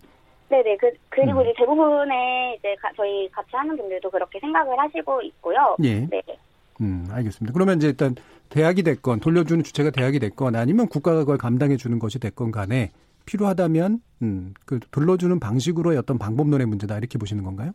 [0.49, 0.77] 네네.
[0.79, 1.43] 그, 그리고 음.
[1.43, 5.77] 이제 대부분의 이제 가- 저희 같이 하는 분들도 그렇게 생각을 하시고 있고요.
[5.85, 6.07] 예.
[6.07, 6.23] 네.
[6.81, 7.53] 음, 알겠습니다.
[7.53, 8.15] 그러면 이제 일단
[8.49, 12.91] 대학이 됐건 돌려주는 주체가 대학이 됐건 아니면 국가가 그걸 감당해 주는 것이 됐건 간에
[13.27, 17.73] 필요하다면 음, 그 돌려주는 방식으로의 어떤 방법론의 문제다 이렇게 보시는 건가요?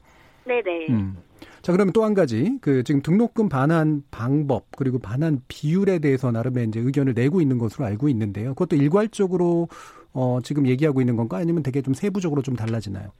[0.47, 0.87] 네네.
[0.89, 1.17] 음.
[1.61, 6.67] 자, 그러면 또 한 가지 그 지금 등록금 반환 방법 그리고 반환 비율에 대해서 나름의
[6.67, 8.49] 이제 의견을 내고 있는 것으로 알고 있는데요.
[8.53, 9.67] 그것도 일괄적으로
[10.13, 13.11] 어, 지금 얘기하고 있는 건가 아니면 되게 좀 세부적으로 좀 달라지나요?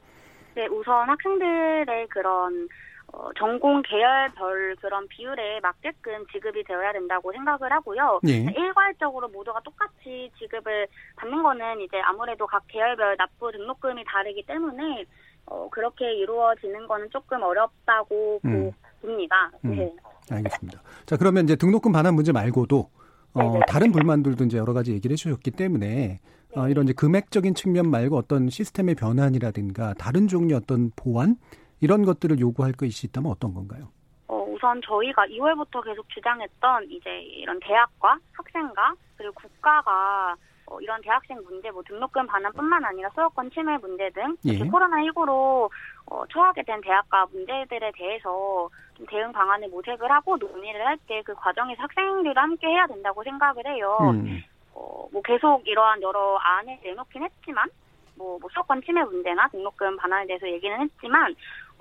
[0.55, 2.67] 네, 우선 학생들의 그런
[3.13, 8.19] 어, 전공 계열별 그런 비율에 맞게끔 지급이 되어야 된다고 생각을 하고요.
[8.27, 8.51] 예.
[8.55, 15.05] 일괄적으로 모두가 똑같이 지급을 받는 거는 이제 아무래도 각 계열별 납부 등록금이 다르기 때문에
[15.47, 18.71] 어, 그렇게 이루어지는 거는 조금 어렵다고 음.
[19.01, 19.51] 봅니다.
[19.65, 19.75] 음.
[19.75, 19.93] 네.
[20.29, 20.81] 알겠습니다.
[21.05, 22.89] 자, 그러면 이제 등록금 반환 문제 말고도
[23.33, 26.19] 어, 다른 불만들도 이제 여러 가지 얘기를 해주셨기 때문에
[26.55, 31.35] 어, 이런 이제 금액적인 측면 말고 어떤 시스템의 변환이라든가 다른 종류 어떤 보완
[31.79, 33.89] 이런 것들을 요구할 것이 있다면 어떤 건가요?
[34.27, 40.35] 어, 우선 저희가 2월부터 계속 주장했던 이제 이런 대학과 학생과 그리고 국가가
[40.69, 44.59] 어, 이런 대학생 문제, 뭐 등록금 반환뿐만 아니라 수업권 침해 문제 등 예.
[44.59, 45.69] 코로나19로
[46.09, 51.33] 어, 처하게 된 대학과 문제들에 대해서 좀 대응 방안을 모색을 하고 논의를 할 때 그
[51.35, 53.97] 과정에서 학생들도 함께 해야 된다고 생각을 해요.
[54.01, 54.43] 음.
[54.73, 57.69] 어, 뭐 계속 이러한 여러 안을 내놓긴 했지만
[58.15, 61.33] 뭐, 뭐 수업권 침해 문제나 등록금 반환에 대해서 얘기는 했지만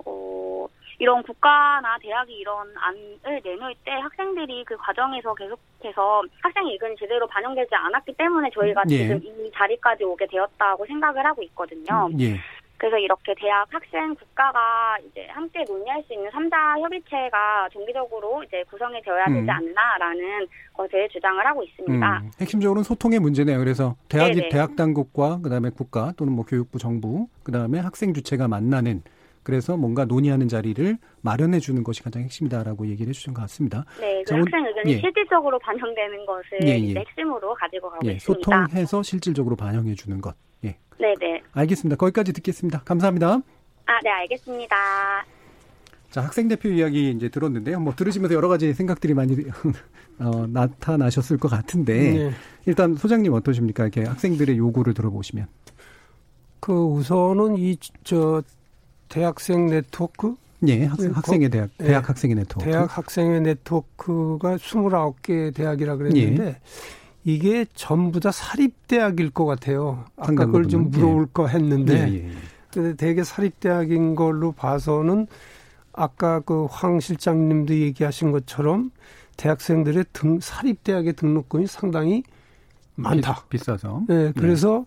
[0.05, 0.65] 어,
[0.99, 7.75] 이런 국가나 대학이 이런 안을 내놓을 때 학생들이 그 과정에서 계속해서 학생 의견이 제대로 반영되지
[7.75, 8.97] 않았기 때문에 저희가 예.
[8.97, 12.09] 지금 이 자리까지 오게 되었다고 생각을 하고 있거든요.
[12.19, 12.37] 예.
[12.77, 19.01] 그래서 이렇게 대학 학생 국가가 이제 함께 논의할 수 있는 3자 협의체가 정기적으로 이제 구성이
[19.01, 19.49] 되어야 되지 음.
[19.49, 22.17] 않나라는 것을 주장을 하고 있습니다.
[22.19, 23.57] 음, 핵심적으로는 소통의 문제네요.
[23.57, 24.49] 그래서 대학이 네네.
[24.49, 29.01] 대학 당국과 그다음에 국가 또는 뭐 교육부 정부 그다음에 학생 주체가 만나는
[29.47, 33.85] 그래서 뭔가 논의하는 자리를 마련해 주는 것이 가장 핵심이다라고 얘기를 해 주신 것 같습니다.
[33.97, 34.99] 네, 그 자, 학생 의견이 예.
[34.99, 36.77] 실질적으로 반영되는 것을 예, 예.
[36.79, 38.43] 이제 핵심으로 가지고 가고 예, 있습니다.
[38.43, 40.35] 소통해서 실질적으로 반영해 주는 것.
[40.65, 40.75] 예.
[40.99, 41.41] 네 네.
[41.53, 41.95] 알겠습니다.
[41.95, 42.79] 거기까지 듣겠습니다.
[42.79, 43.39] 감사합니다.
[43.85, 44.75] 아, 네, 알겠습니다.
[46.09, 47.79] 자, 학생 대표 이야기 이제 들었는데요.
[47.79, 49.33] 뭐 들으시면서 여러 가지 생각들이 많이
[50.19, 52.31] 어, 나타나셨을 것 같은데 네.
[52.65, 53.83] 일단 소장님 어떠십니까?
[53.83, 55.47] 이렇게 학생들의 요구를 들어보시면.
[56.59, 58.41] 그 우선은 이 저
[59.09, 60.35] 대학생 네트워크
[60.67, 62.65] 예, 학생, 학생의 대학, 예, 대학 학생의 네트워크.
[62.69, 66.59] 대학 학생의 네트워크가 29개 대학이라 그랬는데 예.
[67.23, 70.05] 이게 전부 다 사립대학일 것 같아요.
[70.15, 70.89] 아까 그걸 좀.
[70.89, 72.31] 물어볼 거 했는데 예, 예, 예.
[72.73, 75.27] 근데 대개 사립대학인 걸로 봐서는
[75.93, 78.91] 아까 그 황 실장님도 얘기하신 것처럼
[79.35, 82.23] 대학생들의 등 사립대학의 등록금이 상당히
[82.95, 83.43] 많다.
[83.49, 84.85] 비, 싸서 네, 그래서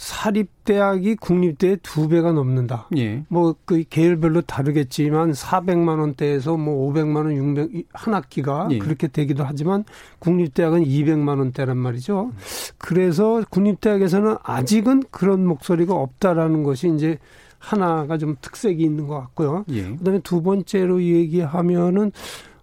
[0.00, 2.88] 사립대학이 국립대의 두 배가 넘는다.
[2.96, 3.22] 예.
[3.28, 8.78] 뭐그 계열별로 다르겠지만 400만 원대에서 뭐 500만 원, 600, 한 학기가 예.
[8.78, 9.84] 그렇게 되기도 하지만
[10.20, 12.32] 국립대학은 200만 원대란 말이죠.
[12.78, 17.18] 그래서 국립대학에서는 아직은 그런 목소리가 없다라는 것이 이제
[17.58, 19.66] 하나가 좀 특색이 있는 것 같고요.
[19.68, 19.82] 예.
[19.96, 22.10] 그다음에 두 번째로 얘기하면은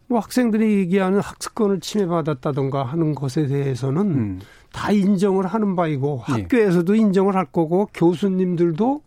[0.08, 4.39] 뭐 학생들이 얘기하는 학습권을 침해받았다던가 하는 것에 대해서는 음.
[4.78, 6.34] 다 인정을 하는 바이고 예.
[6.34, 9.02] 학교에서도 인정을 할 거고 교수님들도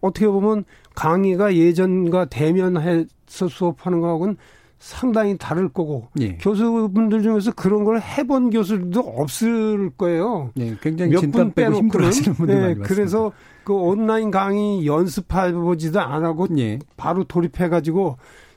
[0.00, 0.64] 어떻게 보면
[0.96, 3.06] 강의가 예전과 대면해서
[3.48, 4.36] 수업하는 거하고는
[4.80, 6.36] 상당히 다를 거고 예.
[6.38, 10.50] 교수분들 중에서 그런 걸 해본 교수들도 없을 거예요.
[10.56, 12.94] 예, 굉장히 진땀 빼고 힘들어하시는 분들 네, 많이 봤습니다.
[12.94, 13.32] 그래서
[13.62, 16.80] 그 온라인 강의 연습해보지도 안 하고 예.
[16.96, 18.16] 바로 돌입해가지고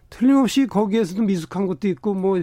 [0.09, 2.41] 틀림없이 거기에서도 미숙한 것도 있고 뭐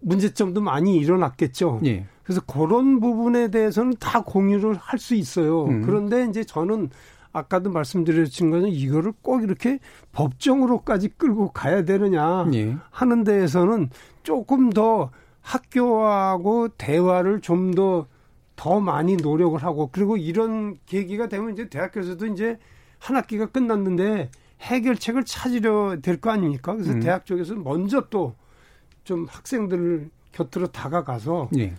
[0.00, 1.82] 문제점도 많이 일어났겠죠.
[1.84, 2.06] 예.
[2.26, 5.64] 그래서 그런 부분에 대해서는 다 공유를 할 수 있어요.
[5.66, 5.82] 음.
[5.82, 6.90] 그런데 이제 저는
[7.32, 9.78] 아까도 말씀드렸진 거는 이거를 꼭 이렇게
[10.12, 12.76] 법정으로까지 끌고 가야 되느냐 예.
[12.90, 13.90] 하는 데에서는
[14.22, 15.10] 조금 더
[15.42, 22.58] 학교하고 대화를 좀더더 많이 노력을 하고 그리고 이런 계기가 되면 이제 대학교에서도 이제
[22.98, 24.30] 한 학기가 끝났는데
[24.62, 26.72] 해결책을 찾으려 될 거 아닙니까?
[26.74, 27.00] 그래서 음.
[27.00, 28.34] 대학 쪽에서 먼저 또
[29.04, 31.72] 좀 학생들 곁으로 다가가서 예.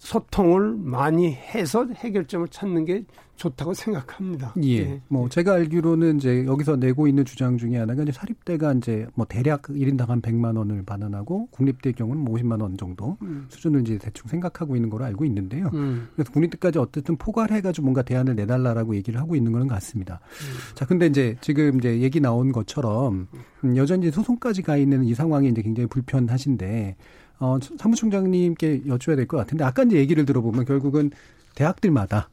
[0.00, 3.04] 소통을 많이 해서 해결점을 찾는 게
[3.36, 4.54] 좋다고 생각합니다.
[4.62, 4.84] 예.
[4.84, 5.00] 네.
[5.08, 9.62] 뭐 제가 알기로는 이제 여기서 내고 있는 주장 중에 하나가 이제 사립대가 이제 뭐 대략
[9.62, 13.46] 1인당 한 100만 원을 반환하고 국립대의 경우는 뭐 50만 원 정도 음.
[13.48, 15.70] 수준을 이제 대충 생각하고 있는 걸로 알고 있는데요.
[15.72, 16.08] 음.
[16.14, 20.20] 그래서 국립대까지 어쨌든 포괄해 가지고 뭔가 대안을 내달라라고 얘기를 하고 있는 거는 같습니다.
[20.24, 20.74] 음.
[20.74, 23.28] 자, 근데 이제 지금 이제 얘기 나온 것처럼
[23.64, 26.96] 음, 여전히 소송까지 가 있는 이 상황이 이제 굉장히 불편하신데
[27.40, 31.10] 어, 사무총장님께 여쭤야 될 것 같은데 아까 이제 얘기를 들어보면 결국은
[31.54, 32.28] 대학들마다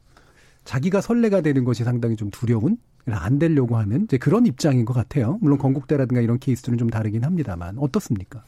[0.64, 5.38] 자기가 선례가 되는 것이 상당히 좀 두려운 안 되려고 하는 이제 그런 입장인 것 같아요.
[5.40, 8.44] 물론 건국대라든가 이런 케이스들은 좀 다르긴 합니다만 어떻습니까?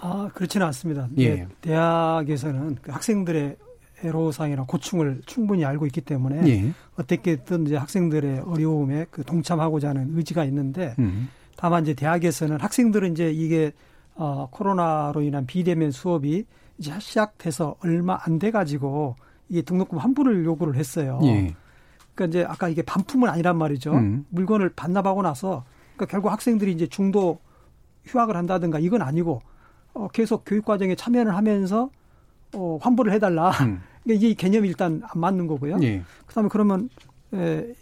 [0.00, 1.08] 아 그렇지는 않습니다.
[1.18, 1.24] 예.
[1.24, 1.48] 예.
[1.60, 3.56] 대학에서는 그 학생들의
[4.04, 6.72] 애로사항이나 고충을 충분히 알고 있기 때문에 예.
[6.96, 11.28] 어떻게든 이제 학생들의 어려움에 그 동참하고자 하는 의지가 있는데 음.
[11.56, 13.72] 다만 이제 대학에서는 학생들은 이제 이게
[14.20, 16.44] 어 코로나로 인한 비대면 수업이
[16.78, 19.14] 이제 시작돼서 얼마 안 돼 가지고
[19.48, 21.20] 이게 등록금 환불을 요구를 했어요.
[21.22, 21.54] 예.
[22.14, 23.92] 그러니까 이제 아까 이게 반품은 아니란 말이죠.
[23.94, 24.26] 음.
[24.30, 27.38] 물건을 반납하고 나서 그러니까 결국 학생들이 이제 중도
[28.06, 29.40] 휴학을 한다든가 이건 아니고
[29.94, 31.90] 어 계속 교육 과정에 참여를 하면서
[32.54, 33.50] 어 환불을 해달라.
[33.62, 33.80] 음.
[34.02, 35.78] 그러니까 이게 개념이 일단 안 맞는 거고요.
[35.82, 36.02] 예.
[36.26, 36.88] 그다음에 그러면
[37.34, 37.72] 에,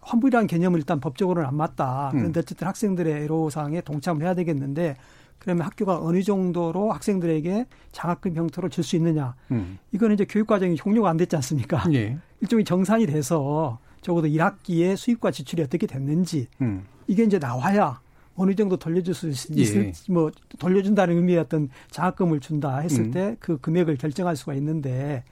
[0.00, 2.10] 환불이라는 개념은 일단 법적으로는 안 맞다.
[2.14, 2.18] 음.
[2.18, 4.96] 그런데 어쨌든 학생들의 애로사항에 동참을 해야 되겠는데
[5.38, 9.34] 그러면 학교가 어느 정도로 학생들에게 장학금 형태로 줄 수 있느냐.
[9.50, 9.78] 음.
[9.92, 11.84] 이거는 이제 교육 과정이 종료가 안 됐지 않습니까?
[11.94, 12.18] 예.
[12.40, 16.84] 일종의 정산이 돼서 적어도 1학기에 수입과 지출이 어떻게 됐는지 음.
[17.06, 18.00] 이게 이제 나와야
[18.36, 19.92] 어느 정도 돌려줄 수 있을 예.
[20.12, 23.10] 뭐 돌려준다는 의미의 어떤 장학금을 준다 했을 음.
[23.10, 25.24] 때그 금액을 결정할 수가 있는데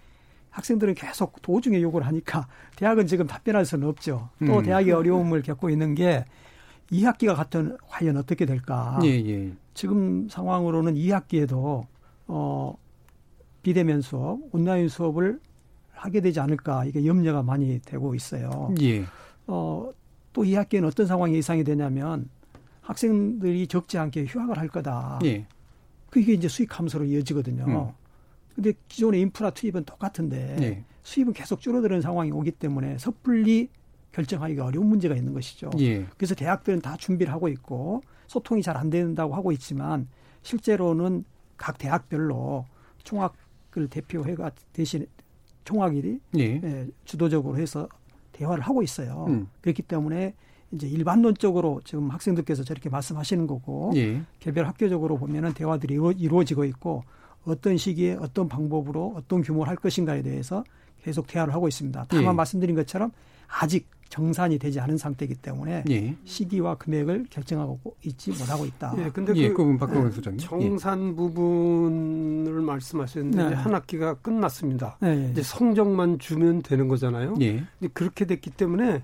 [0.50, 4.30] 학생들은 계속 도중에 요구를 하니까 대학은 지금 답변할 수는 없죠.
[4.44, 4.62] 또 음.
[4.64, 6.24] 대학이 어려움을 겪고 있는 게
[6.92, 8.98] 2학기가 같은 과연 어떻게 될까?
[9.02, 9.52] 예, 예.
[9.74, 11.86] 지금 상황으로는 2학기에도
[12.28, 12.76] 어
[13.62, 15.40] 비대면 수업, 온라인 수업을
[15.92, 18.72] 하게 되지 않을까 이게 염려가 많이 되고 있어요.
[18.80, 19.04] 예.
[19.46, 19.90] 어,
[20.32, 22.28] 또 2학기에는 어떤 상황이 예상이 되냐면
[22.82, 25.18] 학생들이 적지 않게 휴학을 할 거다.
[25.24, 25.46] 예.
[26.10, 27.64] 그게 이제 수익 감소로 이어지거든요.
[27.66, 27.92] 음.
[28.54, 30.84] 근데 기존의 인프라 투입은 똑같은데 예.
[31.02, 33.68] 수입은 계속 줄어드는 상황이 오기 때문에 섣불리
[34.16, 35.70] 결정하기가 어려운 문제가 있는 것이죠.
[35.78, 36.06] 예.
[36.16, 40.08] 그래서 대학들은 다 준비를 하고 있고 소통이 잘 안 된다고 하고 있지만
[40.42, 41.24] 실제로는
[41.56, 42.64] 각 대학별로
[43.04, 45.06] 총학을 대표회가 대신
[45.64, 46.60] 총학일이 예.
[46.62, 47.88] 예, 주도적으로 해서
[48.32, 49.26] 대화를 하고 있어요.
[49.28, 49.48] 음.
[49.60, 50.34] 그렇기 때문에
[50.72, 54.22] 이제 일반론적으로 지금 학생들께서 저렇게 말씀하시는 거고 예.
[54.40, 57.04] 개별 학교적으로 보면은 대화들이 이루, 이루어지고 있고
[57.44, 60.64] 어떤 시기에 어떤 방법으로 어떤 규모를 할 것인가에 대해서
[61.02, 62.06] 계속 대화를 하고 있습니다.
[62.08, 62.32] 다만 예.
[62.32, 63.12] 말씀드린 것처럼
[63.48, 66.16] 아직 정산이 되지 않은 상태이기 때문에 예.
[66.24, 68.94] 시기와 금액을 결정하고 있지 못하고 있다.
[68.98, 70.38] 예, 근데 예, 그 그건 박동원 소장님.
[70.38, 73.54] 정산 부분을 말씀하셨는데 네.
[73.54, 74.96] 한 학기가 끝났습니다.
[75.00, 75.30] 네, 예.
[75.32, 77.34] 이제 성적만 주면 되는 거잖아요.
[77.40, 77.64] 예.
[77.78, 79.02] 근데 그렇게 됐기 때문에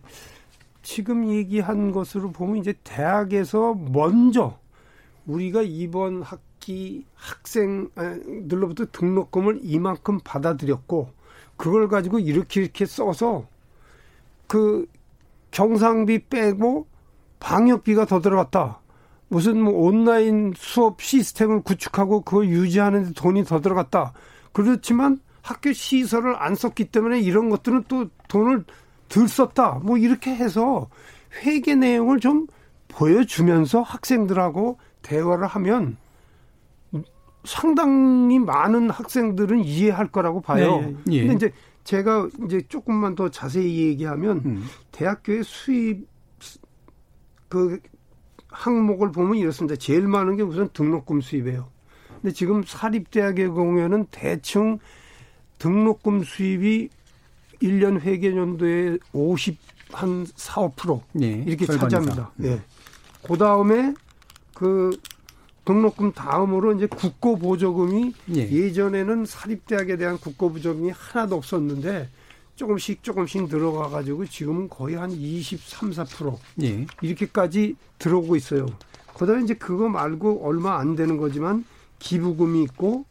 [0.82, 4.58] 지금 얘기한 것으로 보면 이제 대학에서 먼저
[5.26, 11.10] 우리가 이번 학기 학생들로부터 등록금을 이만큼 받아들였고
[11.56, 13.46] 그걸 가지고 이렇게 이렇게 써서
[14.46, 14.86] 그
[15.50, 16.86] 경상비 빼고
[17.40, 18.80] 방역비가 더 들어갔다.
[19.28, 24.12] 무슨 뭐 온라인 수업 시스템을 구축하고 그걸 유지하는 데 돈이 더 들어갔다.
[24.52, 28.64] 그렇지만 학교 시설을 안 썼기 때문에 이런 것들은 또 돈을
[29.08, 29.80] 덜 썼다.
[29.82, 30.88] 뭐 이렇게 해서
[31.42, 32.46] 회계 내용을 좀
[32.88, 35.96] 보여주면서 학생들하고 대화를 하면
[37.44, 40.80] 상당히 많은 학생들은 이해할 거라고 봐요.
[40.80, 41.26] 네, 예.
[41.26, 41.52] 근데 이제
[41.84, 44.64] 제가 이제 조금만 더 자세히 얘기하면 음.
[44.92, 46.06] 대학교의 수입
[47.48, 47.80] 그
[48.48, 49.76] 항목을 보면 이렇습니다.
[49.76, 51.68] 제일 많은 게 우선 등록금 수입이에요.
[52.20, 54.78] 근데 지금 사립대학의 경우에는 대충
[55.58, 56.88] 등록금 수입이
[57.62, 59.58] 1년 회계연도에 50,
[59.92, 61.44] 한 4, 5% 예.
[61.46, 62.32] 이렇게 절반 차지합니다.
[62.38, 62.52] 이상.
[62.52, 62.60] 예.
[63.22, 63.94] 그 다음에
[64.54, 64.96] 그
[65.64, 68.50] 등록금 다음으로 이제 국고 보조금이 예.
[68.50, 72.08] 예전에는 사립대학에 대한 국고 보조금이 하나도 없었는데
[72.56, 76.86] 조금씩 조금씩 들어가 가지고 지금은 거의 한 23, 4% 예.
[77.00, 78.66] 이렇게까지 들어오고 있어요.
[79.16, 81.64] 그다음에 이제 그거 말고 얼마 안 되는 거지만
[81.98, 83.04] 기부금이 있고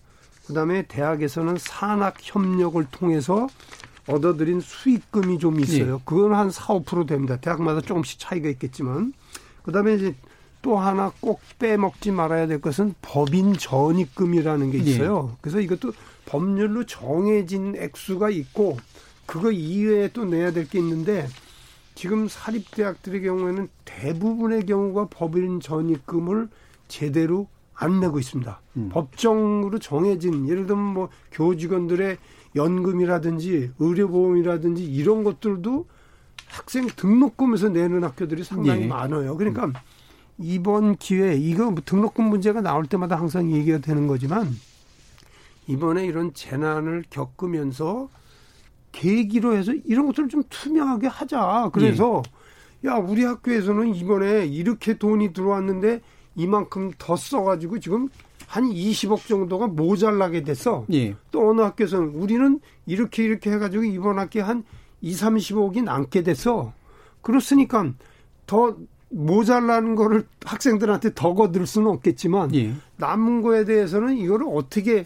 [0.48, 3.48] 그다음에 대학에서는 산학 협력을 통해서
[4.08, 5.96] 얻어들인 수익금이 좀 있어요.
[5.96, 6.04] 예.
[6.04, 7.38] 그건 한 4, 5% 됩니다.
[7.38, 9.14] 대학마다 조금씩 차이가 있겠지만
[9.64, 10.16] 그다음에 이제
[10.62, 15.38] 또 하나 꼭 빼먹지 말아야 될 것은 법인 전입금이라는 게 있어요.
[15.42, 15.92] 그래서 이것도
[16.26, 18.78] 법률로 정해진 액수가 있고
[19.26, 21.28] 그거 이외에 또 내야 될 게 있는데
[21.96, 26.50] 지금 사립대학들의 경우에는 대부분의 경우가 법인 전입금을
[26.88, 28.62] 제대로 안 내고 있습니다.
[28.92, 32.18] 법정으로 정해진 예를 들면 뭐 교직원들의
[32.56, 35.86] 연금이라든지 의료보험이라든지 이런 것들도
[36.48, 38.88] 학생 등록금에서 내는 학교들이 상당히 예.
[38.88, 39.36] 많아요.
[39.38, 39.72] 그러니까
[40.44, 44.50] 이번 기회에 이거 뭐 등록금 문제가 나올 때마다 항상 얘기가 되는 거지만
[45.68, 48.10] 이번에 이런 재난을 겪으면서
[48.92, 51.70] 계기로 해서 이런 것들을 좀 투명하게 하자.
[51.74, 52.22] 그래서
[52.86, 56.02] 야 우리 학교에서는 이번에 이렇게 돈이 들어왔는데
[56.36, 58.10] 이만큼 더 써가지고 지금
[58.48, 60.86] 한 20억 정도가 모자라게 됐어.
[60.92, 61.16] 예.
[61.32, 64.64] 또 어느 학교에서는 우리는 이렇게 이렇게 해가지고 이번 학기에 한
[65.02, 66.74] 2, 30억이 남게 됐어.
[67.22, 67.94] 그렇으니까
[68.46, 68.76] 더
[69.12, 72.74] 모자라는 거를 학생들한테 더 거둘 수는 없겠지만 예.
[72.98, 75.04] 남은 거에 대해서는 이거를 어떻게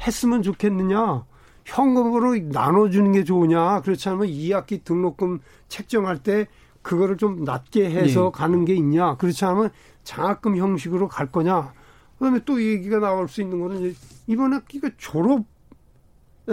[0.00, 1.24] 했으면 좋겠느냐.
[1.64, 3.82] 현금으로 나눠주는 게 좋으냐.
[3.82, 6.46] 그렇지 않으면 2학기 등록금 책정할 때
[6.82, 8.38] 그거를 좀 낮게 해서 예.
[8.38, 9.16] 가는 게 있냐.
[9.16, 9.70] 그렇지 않으면
[10.02, 11.72] 장학금 형식으로 갈 거냐.
[12.18, 13.94] 그다음에 또 얘기가 나올 수 있는 거는
[14.26, 15.44] 이번 학기가 졸업 예?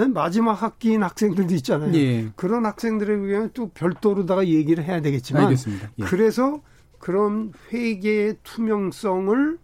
[0.06, 1.94] 마지막 학기인 학생들도 있잖아요.
[1.96, 2.30] 예.
[2.36, 5.92] 그런 학생들에 의하면 또 별도로다가 얘기를 해야 되겠지만 알겠습니다.
[6.00, 6.04] 예.
[6.04, 6.62] 그래서
[7.00, 9.58] 그런 회계의 투명성을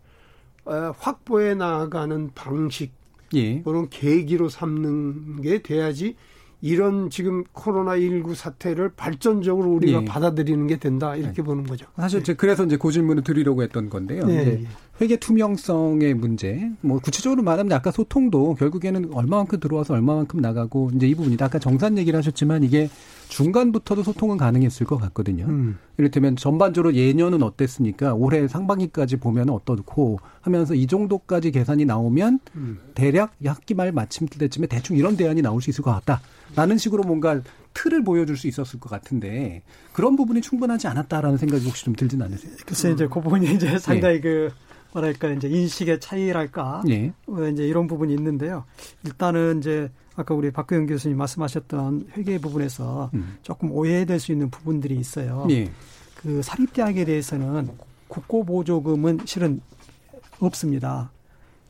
[0.65, 2.93] 어, 확보해 나가는 방식
[3.33, 3.61] 예.
[3.61, 6.15] 그런 계기로 삼는 게 돼야지
[6.61, 10.05] 이런 지금 코로나 19 사태를 발전적으로 우리가 예.
[10.05, 11.85] 받아들이는 게 된다 이렇게 보는 거죠.
[11.97, 14.25] 사실 이제 그래서 이제 그 질문을 드리려고 했던 건데요.
[14.25, 14.63] 네.
[15.01, 21.15] 회계 투명성의 문제, 뭐 구체적으로 말하면 아까 소통도 결국에는 얼마만큼 들어와서 얼마만큼 나가고 이제 이
[21.15, 21.45] 부분이다.
[21.45, 22.89] 아까 정산 얘기를 하셨지만 이게
[23.29, 25.45] 중간부터도 소통은 가능했을 것 같거든요.
[25.45, 25.79] 음.
[25.97, 28.13] 이를테면 전반적으로 예년은 어땠습니까?
[28.13, 32.79] 올해 상반기까지 보면 어떻고 하면서 이 정도까지 계산이 나오면 음.
[32.93, 36.21] 대략 학기 말 마침 때쯤에 대충 이런 대안이 나올 수 있을 것 같다
[36.55, 37.41] 라는 식으로 뭔가
[37.73, 42.53] 틀을 보여줄 수 있었을 것 같은데 그런 부분이 충분하지 않았다라는 생각이 혹시 좀 들진 않으세요?
[42.67, 44.51] 글쎄 이제 그 부분이 이제 상당히 그
[44.93, 47.11] 뭐랄까 이제 인식의 차이랄까 예.
[47.27, 48.63] 어, 이제 이런 부분이 있는데요.
[49.05, 53.37] 일단은 이제 아까 우리 박규영 교수님 말씀하셨던 회계 부분에서 음.
[53.41, 55.47] 조금 오해될 수 있는 부분들이 있어요.
[55.49, 55.69] 예.
[56.15, 57.69] 그 사립대학에 대해서는
[58.07, 59.61] 국고보조금은 실은
[60.39, 61.11] 없습니다.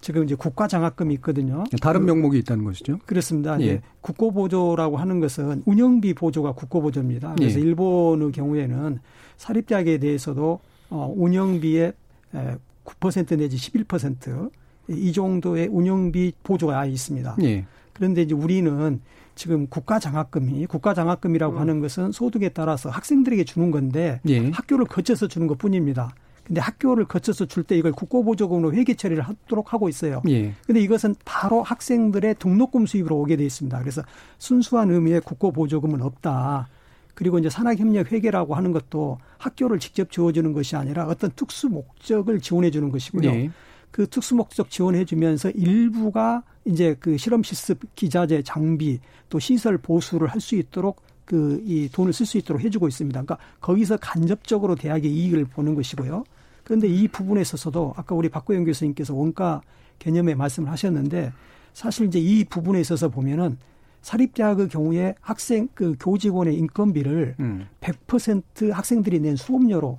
[0.01, 1.63] 지금 이제 국가 장학금이 있거든요.
[1.81, 2.99] 다른 명목이 있다는 것이죠.
[3.05, 3.57] 그렇습니다.
[3.61, 3.63] 예.
[3.63, 7.35] 이제 국고 보조라고 하는 것은 운영비 보조가 국고 보조입니다.
[7.37, 7.63] 그래서 예.
[7.63, 8.99] 일본의 경우에는
[9.37, 10.59] 사립대학에 대해서도
[10.89, 11.93] 어, 운영비의
[12.35, 17.37] 에, 9% 내지 11%이 정도의 운영비 보조가 아예 있습니다.
[17.43, 17.65] 예.
[17.93, 19.01] 그런데 이제 우리는
[19.35, 24.49] 지금 국가 장학금이 국가 장학금이라고 하는 것은 소득에 따라서 학생들에게 주는 건데 예.
[24.49, 26.13] 학교를 거쳐서 주는 것 뿐입니다.
[26.43, 30.21] 근데 학교를 거쳐서 줄 때 이걸 국고보조금으로 회계 처리를 하도록 하고 있어요.
[30.27, 30.53] 예.
[30.65, 33.79] 근데 이것은 바로 학생들의 등록금 수입으로 오게 돼 있습니다.
[33.79, 34.01] 그래서
[34.39, 36.67] 순수한 의미의 국고보조금은 없다.
[37.13, 42.71] 그리고 이제 산학협력 회계라고 하는 것도 학교를 직접 지원해주는 것이 아니라 어떤 특수 목적을 지원해
[42.71, 43.29] 주는 것이고요.
[43.29, 43.51] 예.
[43.91, 48.99] 그 특수 목적 지원해 주면서 일부가 이제 그 실험 실습 기자재 장비
[49.29, 53.21] 또 시설 보수를 할 수 있도록 그 이 돈을 쓸 수 있도록 해주고 있습니다.
[53.21, 56.23] 그러니까 거기서 간접적으로 대학의 이익을 보는 것이고요.
[56.63, 59.61] 그런데 이 부분에 있어서도 아까 우리 박고영 교수님께서 원가
[59.99, 61.31] 개념에 말씀을 하셨는데
[61.73, 63.57] 사실 이제 이 부분에 있어서 보면은
[64.03, 67.67] 사립대학의 경우에 학생 그 교직원의 인건비를 음.
[67.81, 69.97] 100% 학생들이 낸 수업료로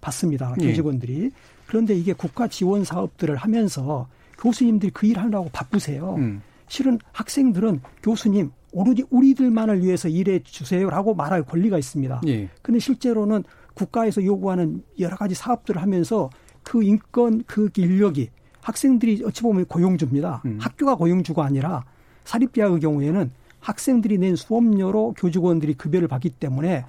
[0.00, 0.54] 받습니다.
[0.60, 0.66] 예.
[0.68, 1.30] 교직원들이.
[1.66, 4.06] 그런데 이게 국가 지원 사업들을 하면서
[4.38, 6.14] 교수님들이 그 일 하려고 바쁘세요.
[6.16, 6.42] 음.
[6.68, 12.22] 실은 학생들은 교수님 오로지 우리들만을 위해서 일해 주세요라고 말할 권리가 있습니다.
[12.26, 12.48] 예.
[12.62, 16.30] 근데 실제로는 국가에서 요구하는 여러 가지 사업들을 하면서
[16.62, 18.30] 그 인권 그 인력이
[18.62, 20.42] 학생들이 어찌 보면 고용주입니다.
[20.46, 20.58] 음.
[20.60, 21.84] 학교가 고용주가 아니라
[22.24, 26.84] 사립대학의 경우에는 학생들이 낸 수업료로 교직원들이 급여를 받기 때문에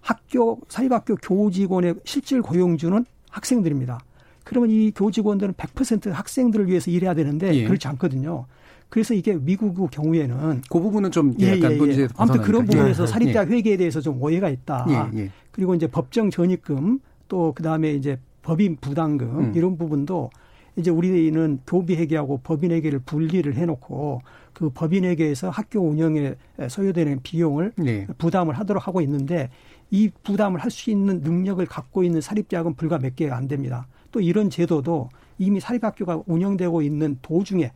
[0.00, 4.00] 학교 사립학교 교직원의 실질 고용주는 학생들입니다.
[4.44, 7.64] 그러면 이 교직원들은 100% 학생들을 위해서 일해야 되는데 예.
[7.64, 8.46] 그렇지 않거든요.
[8.88, 12.64] 그래서 이게 미국의 경우에는 그 부분은 좀 약간 문제에서 아무튼 그런.
[12.64, 13.06] 부분에서 예.
[13.06, 14.86] 사립대학 회계에 대해서 좀 오해가 있다.
[14.88, 15.30] 예, 예.
[15.52, 19.52] 그리고 이제 법정 전입금 또 그다음에 이제 법인 부담금 음.
[19.54, 20.30] 이런 부분도
[20.78, 24.22] 이제 우리는 교비회계하고 법인회계를 분리를 해놓고
[24.52, 26.34] 그 법인회계에서 학교 운영에
[26.68, 28.06] 소요되는 비용을 네.
[28.16, 29.50] 부담을 하도록 하고 있는데
[29.90, 33.86] 이 부담을 할 수 있는 능력을 갖고 있는 사립대학은 불과 몇 개가 안 됩니다.
[34.12, 35.08] 또 이런 제도도
[35.38, 37.72] 이미 사립학교가 운영되고 있는 도중에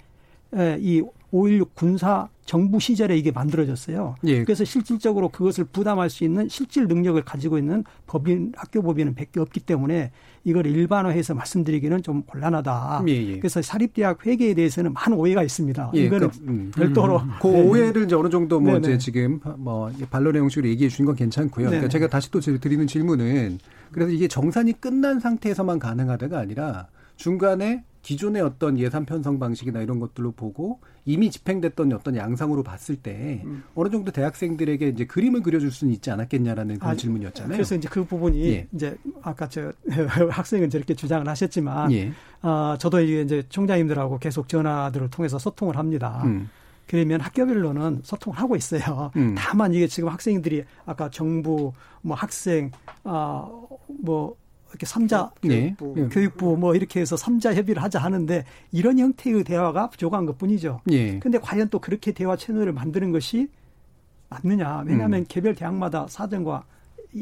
[0.78, 4.16] 이 5.16 군사 정부 시절에 이게 만들어졌어요.
[4.24, 4.44] 예.
[4.44, 9.60] 그래서 실질적으로 그것을 부담할 수 있는 실질 능력을 가지고 있는 법인 학교 법인은 100개 없기
[9.60, 10.10] 때문에
[10.44, 13.04] 이걸 일반화해서 말씀드리기는 좀 곤란하다.
[13.08, 13.38] 예, 예.
[13.38, 15.92] 그래서 사립대학 회계에 대해서는 많은 오해가 있습니다.
[15.94, 17.62] 예, 이거는 그, 음, 별도로 음, 그 네.
[17.62, 18.80] 오해를 이제 어느 정도 뭐 네네.
[18.80, 21.68] 이제 지금 뭐 반론의 형식으로 얘기해 주신 건 괜찮고요.
[21.68, 23.60] 그러니까 제가 다시 또 드리는 질문은
[23.92, 30.32] 그래서 이게 정산이 끝난 상태에서만 가능하다가 아니라 중간에 기존의 어떤 예산 편성 방식이나 이런 것들로
[30.32, 33.62] 보고 이미 집행됐던 어떤 양상으로 봤을 때 음.
[33.74, 37.52] 어느 정도 대학생들에게 이제 그림을 그려줄 수는 있지 않았겠냐라는 그런 아, 질문이었잖아요.
[37.52, 38.66] 그래서 이제 그 부분이 예.
[38.72, 39.72] 이제 아까 저
[40.30, 42.12] 학생은 저렇게 주장을 하셨지만 예.
[42.40, 46.22] 아 저도 이제 총장님들하고 계속 전화들을 통해서 소통을 합니다.
[46.24, 46.50] 음.
[46.88, 49.12] 그러면 학교별로는 소통을 하고 있어요.
[49.16, 49.34] 음.
[49.38, 51.72] 다만 이게 지금 학생들이 아까 정부,
[52.02, 52.70] 뭐 학생,
[53.04, 53.48] 아
[54.00, 54.36] 뭐
[54.72, 55.74] 이렇게 삼자 네.
[55.76, 56.08] 교육부, 네.
[56.08, 60.80] 교육부 뭐 이렇게 해서 삼자 협의를 하자 하는데 이런 형태의 대화가 부족한 것뿐이죠.
[60.86, 61.18] 네.
[61.18, 63.48] 근데 과연 또 그렇게 대화 채널을 만드는 것이
[64.30, 64.82] 맞느냐?
[64.86, 65.24] 왜냐하면 음.
[65.28, 66.64] 개별 대학마다 사정과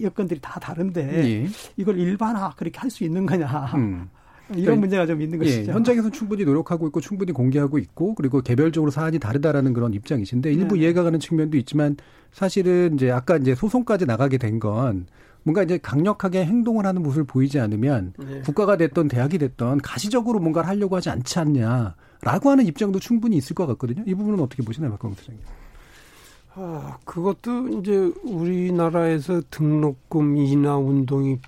[0.01, 1.47] 여건들이 다 다른데 네.
[1.77, 3.47] 이걸 일반화 그렇게 할 수 있는 거냐?
[3.75, 4.09] 음.
[4.51, 5.71] 이런 그러니까, 문제가 좀 있는 것이죠.
[5.71, 10.75] 예, 현장에서 충분히 노력하고 있고 충분히 공개하고 있고 그리고 개별적으로 사안이 다르다라는 그런 입장이신데 일부
[10.75, 10.83] 네.
[10.83, 11.97] 이해가 가는 측면도 있지만
[12.33, 15.07] 사실은 이제 아까 이제 소송까지 나가게 된 건
[15.43, 18.41] 뭔가 이제 강력하게 행동을 하는 모습을 보이지 않으면 네.
[18.43, 23.67] 국가가 됐던 대학이 됐던 가시적으로 뭔가를 하려고 하지 않지 않냐라고 하는 입장도 충분히 있을 것
[23.67, 24.03] 같거든요.
[24.07, 25.43] 이 부분은 어떻게 보시나요, 박광호 부장님?
[26.55, 31.39] 아, 그것도 이제 우리나라에서 등록금 인하 운동이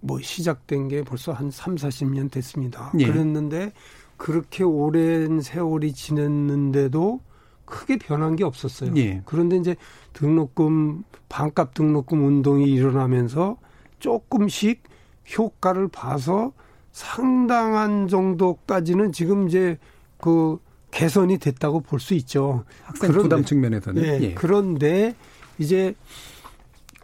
[0.00, 2.92] 뭐 시작된 게 벌써 한 3, 40년 됐습니다.
[3.00, 3.06] 예.
[3.06, 3.72] 그랬는데
[4.16, 7.20] 그렇게 오랜 세월이 지냈는데도
[7.64, 8.92] 크게 변한 게 없었어요.
[8.96, 9.22] 예.
[9.24, 9.76] 그런데 이제
[10.12, 13.56] 등록금 반값 등록금 운동이 일어나면서
[13.98, 14.82] 조금씩
[15.36, 16.52] 효과를 봐서
[16.92, 19.78] 상당한 정도까지는 지금 이제
[20.18, 20.58] 그
[20.90, 22.64] 개선이 됐다고 볼 수 있죠.
[22.84, 24.02] 학생 그런데, 부담 측면에서는.
[24.04, 24.34] 예, 예.
[24.34, 25.14] 그런데
[25.58, 25.94] 이제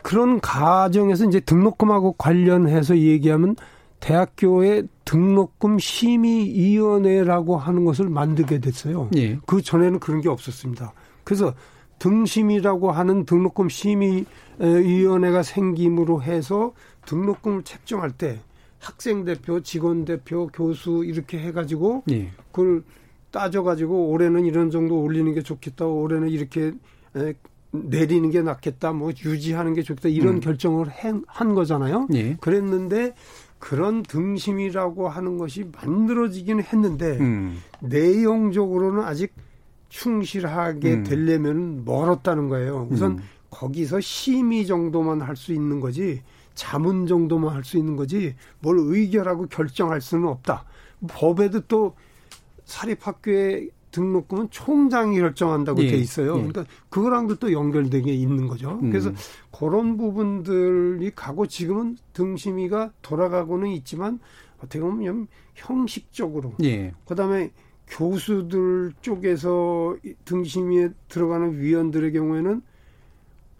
[0.02, 3.56] 그런 가정에서 이제 등록금하고 관련해서 얘기하면
[3.98, 9.10] 대학교의 등록금 심의위원회라고 하는 것을 만들게 됐어요.
[9.16, 9.40] 예.
[9.44, 10.92] 그 전에는 그런 게 없었습니다.
[11.24, 11.52] 그래서
[11.98, 16.74] 등심이라고 하는 등록금 심의위원회가 생김으로 해서
[17.06, 18.38] 등록금을 책정할 때
[18.78, 22.30] 학생 대표, 직원 대표, 교수 이렇게 해가지고 예.
[22.52, 22.84] 그걸
[23.32, 26.72] 따져가지고 올해는 이런 정도 올리는 게 좋겠다, 올해는 이렇게
[27.72, 30.40] 내리는 게 낫겠다, 뭐 유지하는 게 좋겠다 이런 음.
[30.40, 30.86] 결정을
[31.26, 32.06] 한 거잖아요.
[32.14, 32.36] 예.
[32.40, 33.14] 그랬는데
[33.60, 37.62] 그런 등심이라고 하는 것이 만들어지기는 했는데 음.
[37.80, 39.32] 내용적으로는 아직
[39.90, 41.04] 충실하게 음.
[41.04, 42.88] 되려면 멀었다는 거예요.
[42.90, 43.18] 우선 음.
[43.50, 46.22] 거기서 심의 정도만 할 수 있는 거지
[46.54, 50.64] 자문 정도만 할 수 있는 거지 뭘 의결하고 결정할 수는 없다.
[51.06, 51.94] 법에도 또
[52.64, 55.90] 사립학교의 등록금은 총장이 결정한다고 예.
[55.90, 56.36] 돼 있어요.
[56.36, 56.46] 예.
[56.46, 58.78] 그러니까 그거랑도 또 연결되게 있는 거죠.
[58.82, 58.90] 음.
[58.90, 59.12] 그래서
[59.50, 64.20] 그런 부분들이 가고 지금은 등심위가 돌아가고는 있지만
[64.58, 66.92] 어떻게 보면 형식적으로 예.
[67.06, 67.50] 그다음에
[67.88, 72.62] 교수들 쪽에서 등심위에 들어가는 위원들의 경우에는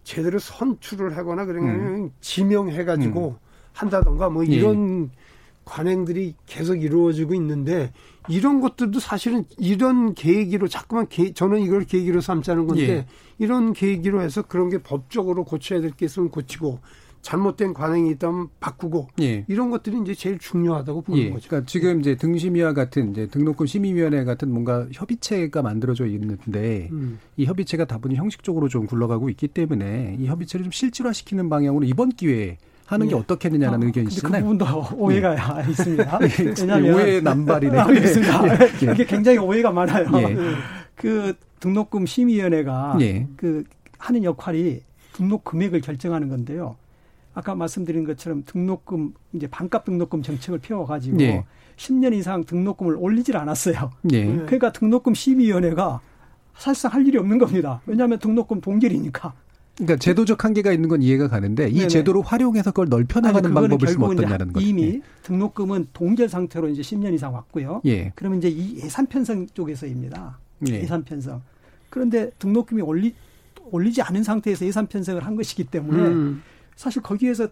[0.05, 2.11] 제대로 선출을 하거나 그러면 음.
[2.21, 3.37] 지명해가지고 음.
[3.73, 4.51] 한다던가 뭐 예.
[4.51, 5.11] 이런
[5.71, 7.93] 관행들이 계속 이루어지고 있는데
[8.29, 13.07] 이런 것들도 사실은 이런 계기로 자꾸만 계, 저는 이걸 계기로 삼자는 건데 예.
[13.39, 16.81] 이런 계기로 해서 그런 게 법적으로 고쳐야 될 게 있으면 고치고
[17.23, 19.45] 잘못된 관행이 있다면 바꾸고 예.
[19.47, 21.31] 이런 것들이 이제 제일 중요하다고 보는 예.
[21.31, 21.49] 거죠.
[21.49, 27.19] 그러니까 지금 이제 등심위와 같은 이제 등록금 심의위원회 같은 뭔가 협의체가 만들어져 있는데 음.
[27.37, 32.57] 이 협의체가 다분히 형식적으로 좀 굴러가고 있기 때문에 이 협의체를 좀 실질화시키는 방향으로 이번 기회에
[32.91, 33.19] 하는 게 예.
[33.19, 34.43] 어떻겠느냐는 아, 의견이 있잖아요.
[34.43, 34.67] 그 부분도
[34.99, 35.71] 오해가 예.
[35.71, 36.19] 있습니다.
[36.59, 37.79] 왜냐하면 오해 남발이네.
[37.79, 38.89] 아, 알겠습니다.
[38.89, 38.93] 예.
[38.93, 40.09] 이게 굉장히 오해가 많아요.
[40.19, 40.37] 예.
[40.97, 43.29] 그 등록금 심의위원회가 예.
[43.37, 43.63] 그
[43.97, 44.83] 하는 역할이
[45.13, 46.77] 등록 금액을 결정하는 건데요.
[47.33, 51.45] 아까 말씀드린 것처럼 등록금 이제 반값 등록금 정책을 펴가지고 예.
[51.77, 53.93] 10년 이상 등록금을 올리질 않았어요.
[54.13, 54.27] 예.
[54.27, 56.01] 그러니까 등록금 심의위원회가
[56.57, 57.83] 사실상 할 일이 없는 겁니다.
[57.87, 59.33] 왜냐하면 등록금 동결이니까.
[59.77, 61.89] 그러니까 제도적 한계가 있는 건 이해가 가는데 이 네네.
[61.89, 64.67] 제도를 활용해서 그걸 넓혀나가는 방법을 쓰면 어떠냐는 거죠.
[64.67, 65.01] 이미 예.
[65.23, 67.81] 등록금은 동결 상태로 이제 10년 이상 왔고요.
[67.87, 68.13] 예.
[68.15, 70.39] 그러면 이제 이 예산 편성 쪽에서입니다.
[70.69, 70.85] 예.
[70.87, 71.43] 산 편성.
[71.89, 73.15] 그런데 등록금이 올리
[73.71, 76.43] 올리지 않은 상태에서 예산 편성을 한 것이기 때문에 음.
[76.77, 77.49] 사실 거기에서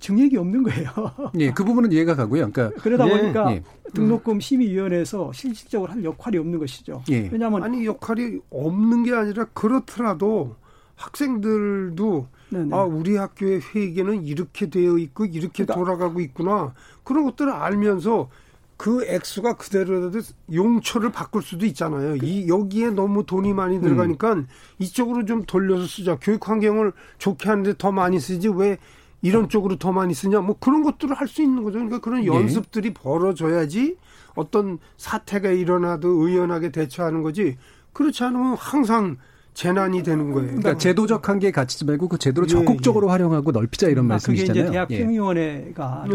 [0.00, 0.90] 증액이 없는 거예요.
[1.38, 2.50] 예, 그 부분은 이해가 가고요.
[2.50, 3.62] 그러니까 그러다 예, 보니까 예.
[3.94, 7.04] 등록금 심의위원회에서 실질적으로 할 역할이 없는 것이죠.
[7.10, 7.28] 예.
[7.32, 10.56] 왜냐하면 아니 역할이 없는 게 아니라 그렇더라도
[11.02, 12.76] 학생들도 네네.
[12.76, 18.28] 아 우리 학교의 회계는 이렇게 되어 있고 이렇게 그러니까 돌아가고 있구나 그런 것들을 알면서
[18.76, 20.20] 그 액수가 그대로라도
[20.52, 22.16] 용처를 바꿀 수도 있잖아요.
[22.16, 24.42] 이 여기에 너무 돈이 많이 들어가니까
[24.80, 26.18] 이쪽으로 좀 돌려서 쓰자.
[26.20, 28.78] 교육 환경을 좋게 하는데 더 많이 쓰지 왜
[29.20, 30.40] 이런 쪽으로 더 많이 쓰냐.
[30.40, 31.74] 뭐 그런 것들을 할 수 있는 거죠.
[31.74, 32.26] 그러니까 그런 예.
[32.26, 33.96] 연습들이 벌어져야지
[34.34, 37.56] 어떤 사태가 일어나도 의연하게 대처하는 거지.
[37.92, 39.16] 그렇지 않으면 항상
[39.54, 40.46] 재난이 되는 거예요.
[40.46, 44.62] 그러니까 제도적 한계에 갇히지 말고 그 제도를 예, 적극적으로 활용하고 넓히자 이런 아, 그게 말씀이시잖아요.
[44.64, 44.96] 이제 대학 예.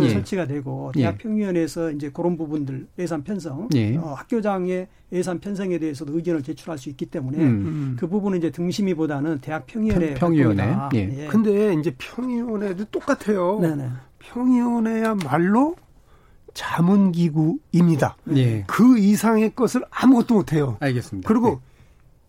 [0.02, 0.10] 예.
[0.10, 1.02] 설치가 되고 예.
[1.02, 3.96] 대학 평의위원회에서 이제 그런 부분들 예산 편성, 예.
[3.98, 7.96] 어, 학교장의 예산 편성에 대해서도 의견을 제출할 수 있기 때문에 음.
[8.00, 10.64] 그 부분은 이제 등심이보다는 대학 평의위원회 평- 평의위원회.
[10.64, 11.22] 활동이다.
[11.24, 11.28] 예.
[11.28, 13.60] 근데 이제 평의원회도 똑같아요.
[13.62, 13.88] 네네.
[14.18, 15.76] 평의원회야말로
[16.54, 18.18] 자문기구입니다.
[18.36, 18.64] 예.
[18.68, 20.78] 그 이상의 것을 아무것도 못해요.
[20.80, 21.28] 알겠습니다.
[21.28, 21.60] 그리고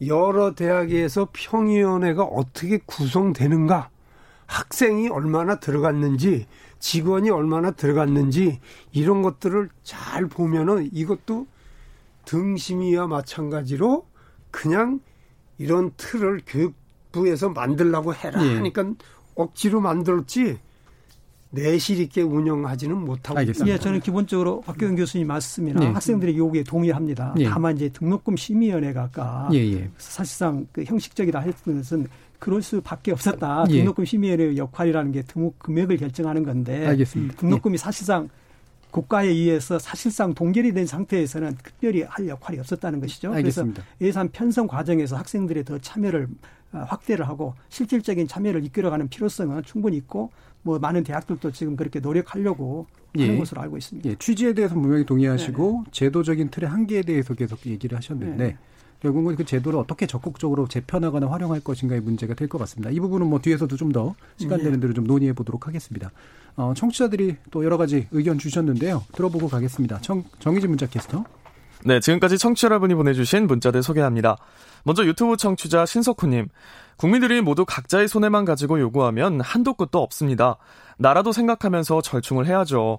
[0.06, 3.90] 여러 대학에서 평의원회가 어떻게 구성되는가,
[4.46, 6.46] 학생이 얼마나 들어갔는지,
[6.78, 8.60] 직원이 얼마나 들어갔는지
[8.92, 11.46] 이런 것들을 잘 보면은 이것도
[12.24, 14.06] 등심이와 마찬가지로
[14.50, 15.00] 그냥
[15.58, 18.56] 이런 틀을 교육부에서 만들라고 해라 예.
[18.56, 18.92] 하니까
[19.34, 20.58] 억지로 만들었지
[21.50, 23.74] 내실 있게 운영하지는 못하고 알겠습니다.
[23.74, 25.88] 예, 저는 기본적으로 박교영 교수님 말씀이나 예.
[25.88, 27.34] 학생들의 요구에 동의합니다.
[27.38, 27.44] 예.
[27.44, 29.90] 다만 이제 등록금 심의위원회가 아까 예, 예.
[29.96, 32.06] 사실상 그 형식적이다 했던 것은
[32.38, 33.64] 그럴 수밖에 없었다.
[33.70, 33.78] 예.
[33.78, 37.36] 등록금 심의위원회의 역할이라는 게 등록 금액을 결정하는 건데 알겠습니다.
[37.36, 38.28] 등록금이 사실상
[38.90, 43.32] 국가에 의해서 사실상 동결이 된 상태에서는 특별히 할 역할이 없었다는 것이죠.
[43.32, 43.82] 알겠습니다.
[43.82, 46.28] 그래서 예산 편성 과정에서 학생들의 더 참여를
[46.72, 50.30] 어, 확대를 하고 실질적인 참여를 이끌어가는 필요성은 충분히 있고
[50.68, 53.38] 뭐 많은 대학들도 지금 그렇게 노력하려고 하는 예.
[53.38, 54.10] 것으로 알고 있습니다.
[54.10, 58.56] 예, 취지에 대해서 분명히 동의하시고 제도적인 틀의 한계에 대해서 계속 얘기를 하셨는데 네.
[59.00, 62.90] 결국은 그 제도를 어떻게 적극적으로 재편하거나 활용할 것인가의 문제가 될 것 같습니다.
[62.90, 64.64] 이 부분은 뭐 뒤에서도 좀 더 시간 예.
[64.64, 66.10] 되는 대로 좀 논의해 보도록 하겠습니다.
[66.56, 69.04] 어, 청취자들이 또 여러 가지 의견 주셨는데요.
[69.14, 70.00] 들어보고 가겠습니다.
[70.02, 71.24] 정, 정희진 문자 캐스터.
[71.86, 74.36] 네, 지금까지 청취자 여러분이 보내주신 문자들 소개합니다.
[74.88, 76.48] 먼저 유튜브 청취자 신석훈님.
[76.96, 80.56] 국민들이 모두 각자의 손해만 가지고 요구하면 한도 끝도 없습니다.
[80.96, 82.98] 나라도 생각하면서 절충을 해야죠.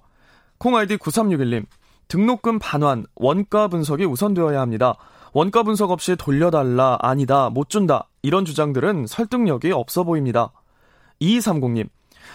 [0.59, 1.65] 콩 아이디 9361님.
[2.07, 4.97] 등록금 반환, 원가 분석이 우선되어야 합니다.
[5.33, 8.07] 원가 분석 없이 돌려달라, 아니다, 못 준다.
[8.21, 10.51] 이런 주장들은 설득력이 없어 보입니다.
[11.21, 11.89] 2230님.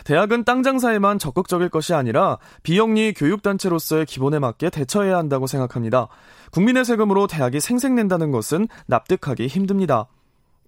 [0.05, 6.09] 대학은 땅 장사에만 적극적일 것이 아니라 비영리 교육단체로서의 기본에 맞게 대처해야 한다고 생각합니다.
[6.55, 10.07] 국민의 세금으로 대학이 생색낸다는 것은 납득하기 힘듭니다.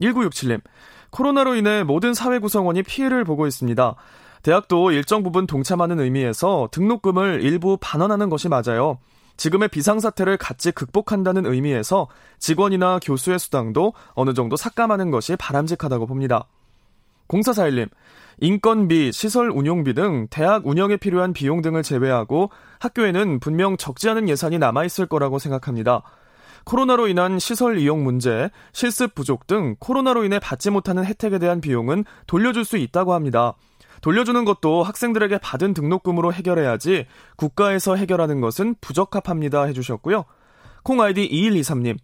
[0.03, 0.61] 1967님.
[1.11, 3.95] 코로나로 인해 모든 사회 구성원이 피해를 보고 있습니다.
[4.43, 8.99] 대학도 일정 부분 동참하는 의미에서 등록금을 일부 반환하는 것이 맞아요.
[9.37, 12.09] 지금의 비상사태를 같이 극복한다는 의미에서
[12.41, 16.49] 직원이나 교수의 수당도 어느 정도 삭감하는 것이 바람직하다고 봅니다.
[17.29, 17.89] 0441님,
[18.39, 22.51] 인건비, 시설 운용비 등 대학 운영에 필요한 비용 등을 제외하고
[22.81, 26.03] 학교에는 분명 적지 않은 예산이 남아있을 거라고 생각합니다.
[26.65, 32.05] 코로나로 인한 시설 이용 문제, 실습 부족 등 코로나로 인해 받지 못하는 혜택에 대한 비용은
[32.27, 33.55] 돌려줄 수 있다고 합니다.
[34.03, 37.07] 돌려주는 것도 학생들에게 받은 등록금으로 해결해야지
[37.37, 40.25] 국가에서 해결하는 것은 부적합합니다 해주셨고요.
[40.83, 41.97] 콩 아이디 2123님.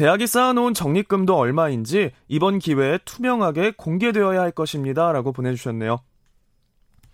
[0.00, 5.12] 대학이 쌓아놓은 적립금도 얼마인지 이번 기회에 투명하게 공개되어야 할 것입니다.
[5.12, 5.98] 라고 보내주셨네요.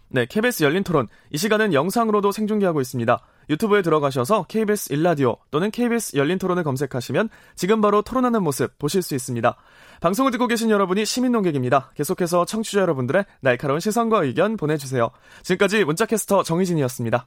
[0.06, 1.08] 네, KBS 열린 토론.
[1.32, 3.18] 이 시간은 영상으로도 생중계하고 있습니다.
[3.50, 9.16] 유튜브에 들어가셔서 KBS 일라디오 또는 KBS 열린 토론을 검색하시면 지금 바로 토론하는 모습 보실 수
[9.16, 9.56] 있습니다.
[10.00, 11.90] 방송을 듣고 계신 여러분이 시민 농객입니다.
[11.96, 15.10] 계속해서 청취자 여러분들의 날카로운 시선과 의견 보내주세요.
[15.42, 17.26] 지금까지 문자캐스터 정희진이었습니다.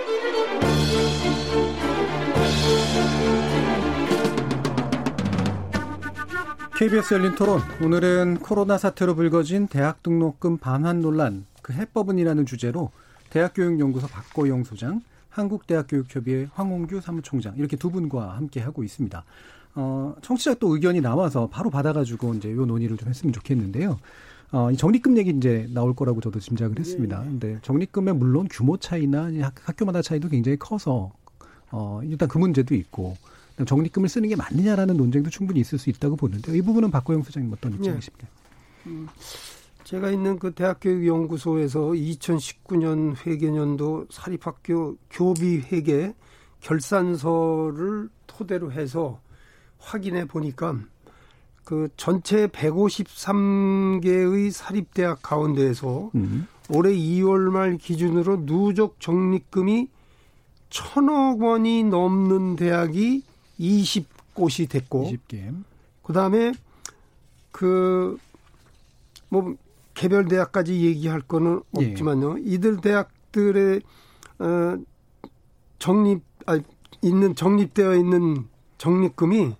[6.81, 7.61] KBS 열린 토론.
[7.83, 12.89] 오늘은 코로나 사태로 불거진 대학 등록금 반환 논란, 그 해법은이라는 주제로
[13.29, 19.23] 대학교육연구소 박고영 소장, 한국대학교육협의회 황홍규 사무총장 이렇게 두 분과 함께 하고 있습니다.
[19.75, 23.99] 어, 청취자 또 의견이 나와서 바로 받아가지고 이제 요 논의를 좀 했으면 좋겠는데요.
[24.51, 27.21] 어, 이 적립금 얘기 이제 나올 거라고 저도 짐작을 했습니다.
[27.21, 27.29] 예, 예.
[27.29, 31.11] 근데 적립금의 물론 규모 차이나 학, 학교마다 차이도 굉장히 커서
[31.71, 33.15] 어, 일단 그 문제도 있고
[33.65, 37.73] 적립금을 쓰는 게 맞느냐라는 논쟁도 충분히 있을 수 있다고 보는데 이 부분은 박고영 소장님 어떤
[37.73, 38.27] 입장이십니까?
[38.87, 39.07] 음,
[39.83, 46.13] 제가 있는 그 대학교육연구소에서 2019년 회계년도 사립학교 교비 회계
[46.59, 49.21] 결산서를 토대로 해서
[49.77, 50.79] 확인해 보니까
[51.71, 56.45] 그 전체 153개의 사립대학 가운데에서 음.
[56.69, 59.87] 올해 2월 말 기준으로 누적 적립금이
[60.69, 63.23] 천억 원이 넘는 대학이
[63.57, 65.55] 20곳이 됐고 20개.
[66.03, 66.51] 그다음에
[67.51, 68.17] 그
[69.31, 69.55] 뭐
[69.93, 71.91] 개별 대학까지 얘기할 거는 예.
[71.91, 72.39] 없지만요.
[72.39, 73.81] 이들 대학들의
[74.39, 74.77] 어
[75.79, 76.59] 적립 아
[77.01, 78.45] 있는 적립되어 있는
[78.77, 79.55] 적립금이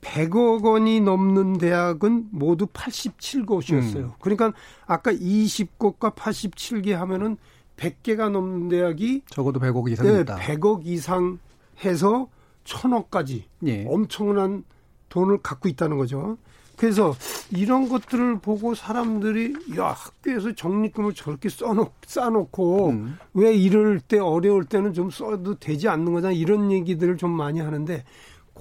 [0.00, 3.96] 100억 원이 넘는 대학은 모두 87곳이었어요.
[3.96, 4.12] 음.
[4.20, 4.52] 그러니까
[4.86, 7.36] 아까 20곳과 87개 하면은
[7.76, 10.36] 100개가 넘는 대학이 적어도 100억 이상 네, 있다.
[10.36, 11.38] 100억 이상
[11.84, 12.28] 해서
[12.64, 13.86] 천억까지 예.
[13.88, 14.64] 엄청난
[15.08, 16.36] 돈을 갖고 있다는 거죠.
[16.76, 17.14] 그래서
[17.50, 23.18] 이런 것들을 보고 사람들이 야 학교에서 적립금을 저렇게 써놓 쌓아놓고 음.
[23.34, 28.02] 왜 이럴 때 어려울 때는 좀 써도 되지 않는 거냐 이런 얘기들을 좀 많이 하는데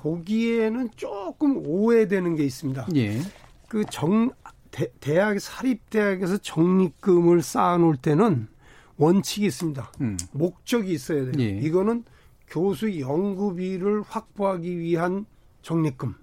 [0.09, 2.87] 거기에는 조금 오해되는 게 있습니다.
[2.95, 3.19] 예.
[3.67, 4.31] 그 정
[4.71, 8.47] 대 학 사립 대학에서 적립금을 쌓아놓을 때는
[8.97, 9.91] 원칙이 있습니다.
[10.01, 10.15] 음.
[10.31, 11.33] 목적이 있어야 돼요.
[11.39, 11.59] 예.
[11.59, 12.03] 이거는
[12.47, 15.25] 교수 연구비를 확보하기 위한
[15.63, 16.13] 적립금.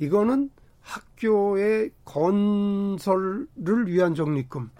[0.00, 0.50] 이거는
[0.80, 4.70] 학교의 건설을 위한 적립금.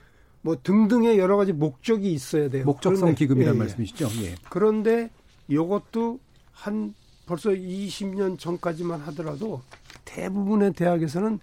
[0.43, 2.64] 뭐 등등의 여러 가지 목적이 있어야 돼요.
[2.64, 3.59] 목적성 그런데- 기금이라는 예, 예.
[3.59, 4.09] 말씀이시죠?
[4.24, 4.34] 예.
[4.51, 5.11] 그런데
[5.49, 6.18] 이것도
[6.53, 6.95] 한
[7.27, 9.61] 벌써 20년 전까지만 하더라도
[10.05, 11.41] 대부분의 대학에서는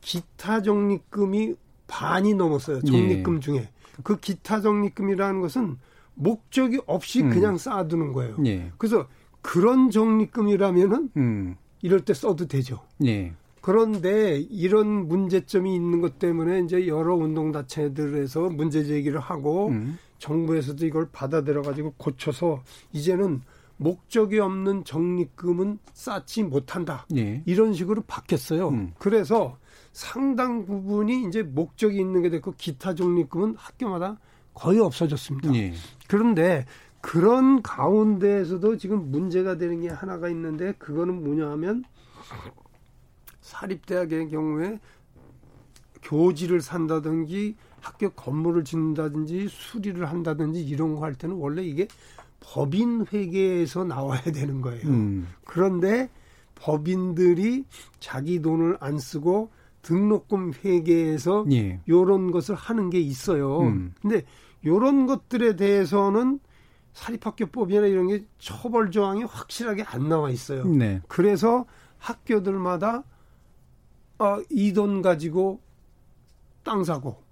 [0.00, 1.56] 기타 적립금이
[1.88, 2.80] 반이 넘었어요.
[2.82, 3.40] 적립금 예.
[3.40, 3.68] 중에.
[4.02, 5.78] 그 기타 적립금이라는 것은
[6.14, 7.30] 목적이 없이 음.
[7.30, 8.36] 그냥 쌓아두는 거예요.
[8.46, 8.70] 예.
[8.78, 9.06] 그래서
[9.42, 11.56] 그런 적립금이라면은 음.
[11.82, 12.80] 이럴 때 써도 되죠.
[13.04, 13.32] 예.
[13.60, 19.98] 그런데 이런 문제점이 있는 것 때문에 이제 여러 운동단체들에서 문제 제기를 하고 음.
[20.18, 22.62] 정부에서도 이걸 받아들여 가지고 고쳐서
[22.92, 23.42] 이제는
[23.78, 27.06] 목적이 없는 적립금은 쌓지 못한다.
[27.16, 27.42] 예.
[27.46, 28.68] 이런 식으로 바뀌었어요.
[28.68, 28.92] 음.
[28.98, 29.58] 그래서
[29.92, 34.18] 상당 부분이 이제 목적이 있는 게 됐고 기타 적립금은 학교마다
[34.54, 35.54] 거의 없어졌습니다.
[35.54, 35.74] 예.
[36.08, 36.64] 그런데
[37.02, 41.84] 그런 가운데에서도 지금 문제가 되는 게 하나가 있는데 그거는 뭐냐 하면
[43.40, 44.80] 사립대학의 경우에
[46.02, 51.86] 교지를 산다든지 학교 건물을 짓는다든지 수리를 한다든지 이런 거 할 때는 원래 이게
[52.48, 54.86] 법인 회계에서 나와야 되는 거예요.
[54.88, 55.26] 음.
[55.44, 56.08] 그런데
[56.54, 57.64] 법인들이
[57.98, 59.50] 자기 돈을 안 쓰고
[59.82, 61.80] 등록금 회계에서 예.
[61.88, 63.62] 요런 것을 하는 게 있어요.
[63.62, 63.94] 음.
[64.00, 64.22] 근데
[64.64, 66.38] 요런 것들에 대해서는
[66.92, 70.64] 사립학교법이나 이런 게 처벌 조항이 확실하게 안 나와 있어요.
[70.66, 71.02] 네.
[71.08, 71.66] 그래서
[71.98, 73.02] 학교들마다
[74.18, 75.60] 어, 이돈 가지고
[76.62, 77.22] 땅 사고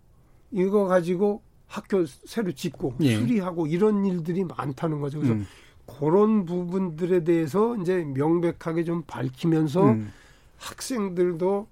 [0.50, 3.16] 이거 가지고 학교 새로 짓고 예.
[3.16, 5.18] 수리하고 이런 일들이 많다는 거죠.
[5.18, 5.46] 그래서 음.
[5.86, 10.12] 그런 부분들에 대해서 이제 명백하게 좀 밝히면서 음.
[10.56, 11.66] 학생들도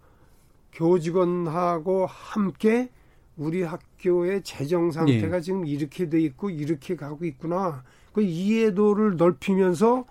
[0.72, 2.90] 교직원하고 함께
[3.36, 5.40] 우리 학교의 재정 상태가 예.
[5.40, 7.82] 지금 이렇게 돼 있고 이렇게 가고 있구나.
[8.12, 10.04] 그 이해도를 넓히면서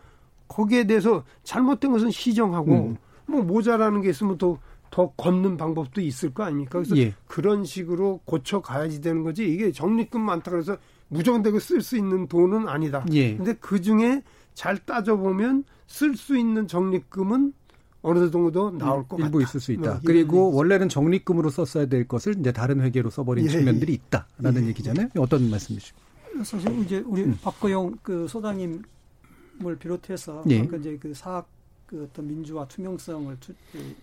[0.48, 2.98] 거기에 대해서 잘못된 것은 시정하고 음.
[3.26, 4.58] 뭐 모자라는 게 있으면 또
[4.92, 6.80] 더 걷는 방법도 있을 거 아닙니까?
[6.80, 7.16] 그래서 예.
[7.26, 9.48] 그런 식으로 고쳐 가야지 되는 거지.
[9.52, 10.78] 이게 적립금 많다 그래서
[11.08, 13.06] 무정되고 쓸 수 있는 돈은 아니다.
[13.12, 13.36] 예.
[13.36, 14.22] 근데 그 중에
[14.54, 17.54] 잘 따져 보면 쓸 수 있는 적립금은
[18.04, 19.50] 어느 정도 나올 것 일부 같다.
[19.50, 19.92] 있을 수 있다.
[19.92, 23.96] 뭐 그리고 원래는 적립금으로 썼어야 될 것을 이제 다른 회계로 써버린 예, 측면들이 예.
[23.96, 25.10] 있다라는 예, 얘기잖아요.
[25.18, 25.96] 어떤 말씀이시죠?
[26.44, 27.38] 사실 이제 우리 음.
[27.42, 28.82] 박거용 그 소장님을
[29.80, 30.62] 비롯해서 예.
[30.62, 31.48] 아까 이제 그 사학
[31.86, 33.96] 그 어떤 민주화 투명성을 투, 그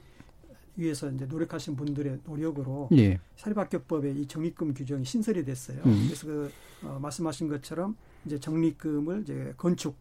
[0.79, 3.19] 위해서 이제 노력하신 분들의 노력으로 예.
[3.37, 5.79] 사립학교법에 이 적립금 규정이 신설이 됐어요.
[5.85, 6.05] 음.
[6.07, 6.53] 그래서 그
[6.85, 9.97] 어, 말씀하신 것처럼 이제 적립금을 이제 건축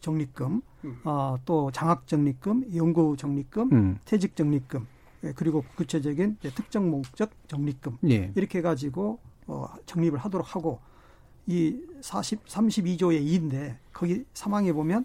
[0.00, 1.00] 적립금, 음.
[1.04, 3.98] 어, 또 장학 적립금, 연구 적립금, 음.
[4.04, 4.86] 퇴직 적립금,
[5.24, 8.32] 예, 그리고 구체적인 이제 특정 목적 적립금 예.
[8.36, 10.80] 이렇게 가지고 어, 적립을 하도록 하고
[11.46, 15.04] 이 40, 32조의 2인데 거기 사망에 보면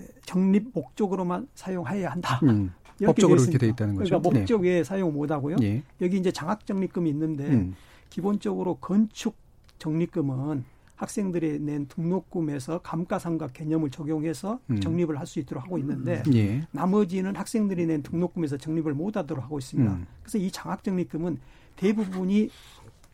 [0.00, 2.40] 예, 적립 목적으로만 사용해야 한다.
[2.44, 2.72] 음.
[3.02, 3.68] 법적으로 이렇게 돼.
[3.68, 4.08] 있다는 거죠.
[4.20, 5.56] 그러니까 목적 외에 사용 못 하고요.
[5.62, 5.82] 예.
[6.00, 7.74] 여기 이제 장학 적립금이 있는데 음.
[8.10, 9.34] 기본적으로 건축
[9.78, 10.64] 적립금은
[10.96, 14.78] 학생들이 낸 등록금에서 감가상각 개념을 적용해서 음.
[14.80, 16.66] 적립을 할 수 있도록 하고 있는데 예.
[16.70, 19.92] 나머지는 학생들이 낸 등록금에서 적립을 못 하도록 하고 있습니다.
[19.92, 20.06] 음.
[20.22, 21.38] 그래서 이 장학 적립금은
[21.76, 22.48] 대부분이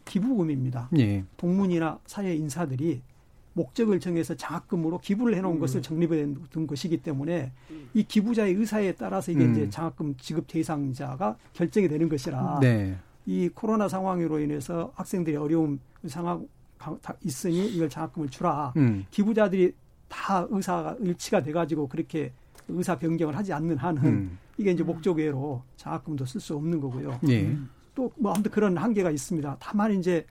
[0.04, 0.90] 기부금입니다.
[0.98, 1.24] 예.
[1.36, 3.00] 동문이나 사회 인사들이
[3.52, 5.60] 목적을 정해서 장학금으로 기부를 해놓은 음.
[5.60, 7.52] 것을 정립해 둔 것이기 때문에
[7.94, 9.52] 이 기부자의 의사에 따라서 이게 음.
[9.52, 12.96] 이제 장학금 지급 대상자가 결정이 되는 것이라 네.
[13.26, 16.46] 이 코로나 상황으로 인해서 학생들이 어려움 상황
[17.22, 18.72] 있으니 이걸 장학금을 주라.
[18.76, 19.04] 음.
[19.10, 19.74] 기부자들이
[20.08, 22.32] 다 의사가 일치가 돼가지고 그렇게
[22.68, 24.38] 의사 변경을 하지 않는 한은 음.
[24.56, 27.20] 이게 이제 목적 외로 장학금도 쓸 수 없는 거고요.
[27.28, 27.56] 예.
[27.94, 29.56] 또뭐 아무튼 그런 한계가 있습니다.
[29.58, 30.24] 다만 이제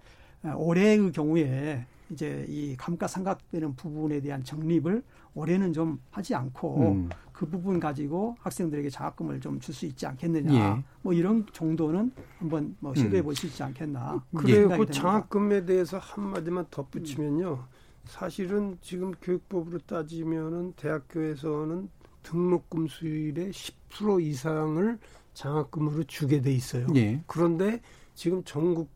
[0.44, 5.04] 올해의 경우에 이제 이 감가상각되는 부분에 대한 정립을
[5.36, 7.10] 올해는 좀 하지 않고 음.
[7.32, 10.54] 그 부분 가지고 학생들에게 장학금을 좀 줄 수 있지 않겠느냐.
[10.54, 10.84] 예.
[11.02, 13.24] 뭐 이런 정도는 한번 뭐 시도해 음.
[13.24, 14.24] 볼수 있지 않겠나.
[14.36, 14.62] 그래요.
[14.62, 14.94] 생각이 그 됩니다.
[14.94, 17.64] 장학금에 대해서 한마디만 덧붙이면요.
[18.06, 21.90] 사실은 지금 교육법으로 따지면은 대학교에서는
[22.24, 24.98] 등록금 수율의 10% 이상을
[25.34, 26.88] 장학금으로 주게 돼 있어요.
[26.96, 27.22] 예.
[27.28, 27.82] 그런데
[28.16, 28.90] 지금 전국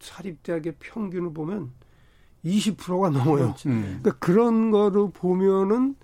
[0.00, 1.70] 사립대학의 평균을 보면
[2.44, 3.54] 20%가 넘어요.
[3.66, 4.00] 음.
[4.02, 5.96] 그러니까 그런 거를 보면은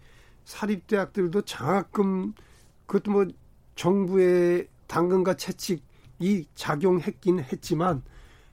[0.44, 2.34] 사립대학들도 장학금
[2.86, 3.26] 그것도 뭐
[3.74, 8.02] 정부의 당근과 채찍이 작용했긴 했지만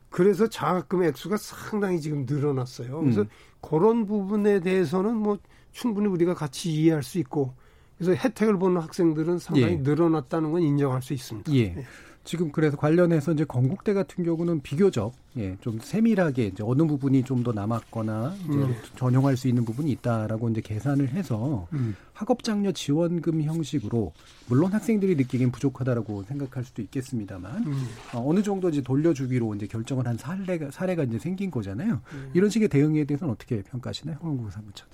[0.10, 3.02] 그래서 장학금의 액수가 상당히 지금 늘어났어요.
[3.02, 3.28] 그래서 음.
[3.62, 5.38] 그런 부분에 대해서는 뭐
[5.72, 7.54] 충분히 우리가 같이 이해할 수 있고
[7.98, 9.78] 그래서 혜택을 보는 학생들은 상당히 예.
[9.78, 11.54] 늘어났다는 건 인정할 수 있습니다.
[11.56, 11.86] 예.
[12.26, 17.44] 지금 그래서 관련해서 이제 건국대 같은 경우는 비교적 예, 좀 세밀하게 이제 어느 부분이 좀
[17.46, 18.76] 더 남았거나 이제 음.
[18.96, 21.96] 전용할 수 있는 부분이 있다라고 이제 계산을 해서 음.
[22.14, 24.14] 학업장려 지원금 형식으로
[24.48, 27.86] 물론 학생들이 느끼기엔 부족하다라고 생각할 수도 있겠습니다만 음.
[28.14, 32.02] 어, 느 정도 이제 돌려주기로 이제 결정을 한 사례가 사례가 이제 생긴 거잖아요.
[32.14, 32.32] 음.
[32.34, 34.86] 이런 식의 대응에 대해서는 어떻게 평가하시나요, 홍구 사무처?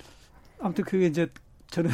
[0.58, 1.28] 아무튼 그게 이제
[1.72, 1.90] 저는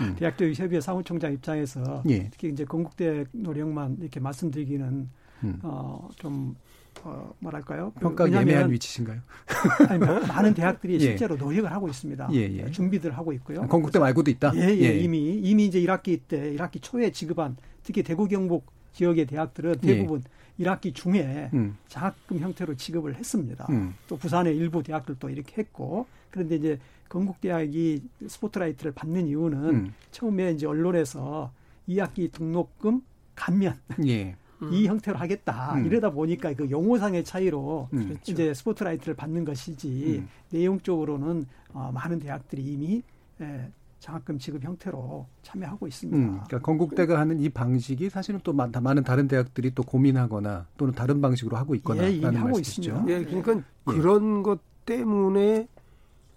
[0.00, 0.16] 음.
[0.18, 2.28] 대학교 협의회 사무총장 입장에서 예.
[2.30, 5.08] 특히 이제 건국대 노력만 이렇게 말씀드리기는
[5.44, 5.58] 음.
[5.62, 6.56] 어좀
[7.04, 7.92] 어, 뭐랄까요?
[7.94, 9.20] 그 평가 왜냐하면 예매한 위치신가요?
[9.88, 10.98] 아니, 뭐 많은 대학들이 예.
[10.98, 12.28] 실제로 노력을 하고 있습니다.
[12.32, 12.70] 예, 예.
[12.72, 13.62] 준비들 하고 있고요.
[13.62, 14.52] 아, 건국대 말고도 있다.
[14.56, 14.98] 예, 예, 예.
[14.98, 20.24] 이미 이미 이제 1학기 때 1학기 초에 지급한 특히 대구 경북 지역의 대학들은 대부분
[20.58, 21.50] 1학기 중에 예.
[21.54, 21.76] 음.
[21.86, 23.66] 장학금 형태로 지급을 했습니다.
[23.70, 23.94] 음.
[24.08, 26.78] 또 부산의 일부 대학들도 이렇게 했고 그런데 이제
[27.10, 29.94] 건국대학이 스포트라이트를 받는 이유는 음.
[30.12, 31.52] 처음에 이제 언론에서
[31.88, 33.02] 2학기 등록금
[33.34, 34.36] 감면 예.
[34.70, 35.86] 이 형태로 하겠다 음.
[35.86, 38.04] 이러다 보니까 그 용어상의 차이로 음.
[38.06, 38.32] 그렇죠.
[38.32, 40.28] 이제 스포트라이트를 받는 것이지 음.
[40.50, 43.02] 내용적으로는 어, 많은 대학들이 이미
[43.40, 46.18] 예, 장학금 지급 형태로 참여하고 있습니다.
[46.18, 50.94] 음, 그러니까 건국대가 하는 이 방식이 사실은 또 많, 많은 다른 대학들이 또 고민하거나 또는
[50.94, 52.90] 다른 방식으로 하고 있거나 예, 이미 하고 말씀이시죠.
[52.90, 53.12] 있습니다.
[53.12, 53.62] 예, 그러니까 예.
[53.84, 55.68] 그런 것 때문에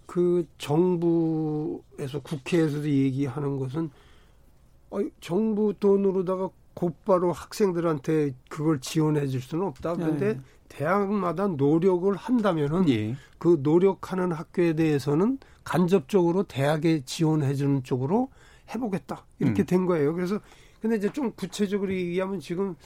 [0.06, 3.90] 그 정부에서 국회에서도 얘기하는 것은
[4.90, 9.94] 어, 정부 돈으로다가 곧바로 학생들한테 그걸 지원해 줄 수는 없다.
[9.94, 10.40] 그런데 네.
[10.68, 13.16] 대학마다 노력을 한다면은 예.
[13.38, 18.28] 그 노력하는 학교에 대해서는 간접적으로 대학에 지원해 주는 쪽으로
[18.74, 19.24] 해보겠다.
[19.38, 19.66] 이렇게 음.
[19.66, 20.14] 된 거예요.
[20.14, 20.40] 그래서
[20.80, 22.76] 근데 이제 좀 구체적으로 얘기하면 지금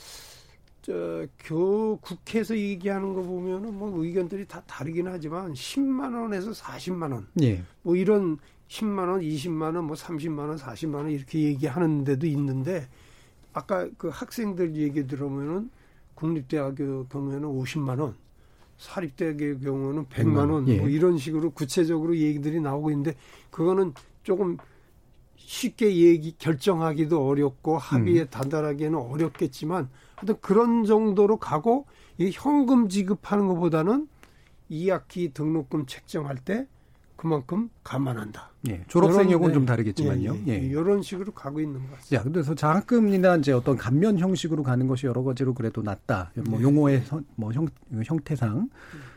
[0.89, 7.26] 저, 교, 국회에서 얘기하는 거 보면은 뭐 의견들이 다 다르긴 하지만 10만 원에서 40만 원.
[7.43, 7.62] 예.
[7.82, 12.89] 뭐 이런 10만 원, 20만 원, 뭐 30만 원, 40만 원 이렇게 얘기하는 데도 있는데
[13.53, 15.68] 아까 그 학생들 얘기 들으면은
[16.14, 18.14] 국립대학교 경우에는 50만 원,
[18.78, 20.78] 사립대학의 경우는 100만 원, 예.
[20.78, 23.14] 뭐 이런 식으로 구체적으로 얘기들이 나오고 있는데
[23.51, 24.57] 그거는 조금
[25.36, 31.86] 쉽게 얘기 결정하기도 어렵고 합의에 단단하기에는 어렵겠지만 하여튼 그런 정도로 가고
[32.18, 34.08] 이 현금 지급하는 것보다는
[34.70, 36.66] 2학기 등록금 책정할 때
[37.16, 38.50] 그만큼 감안한다.
[38.68, 38.82] 예.
[38.86, 39.66] 졸업생하고는 이런, 좀 네.
[39.66, 40.34] 다르겠지만요.
[40.34, 40.66] 예, 예, 예.
[40.66, 42.16] 이런 식으로 가고 있는 것 같습니다.
[42.16, 46.30] 야, 그래서 장학금이나 이제 어떤 감면 형식으로 가는 것이 여러 가지로 그래도 낫다.
[46.48, 46.64] 뭐 네.
[46.64, 47.66] 용어의 선- 뭐 형,
[48.04, 48.68] 형태상.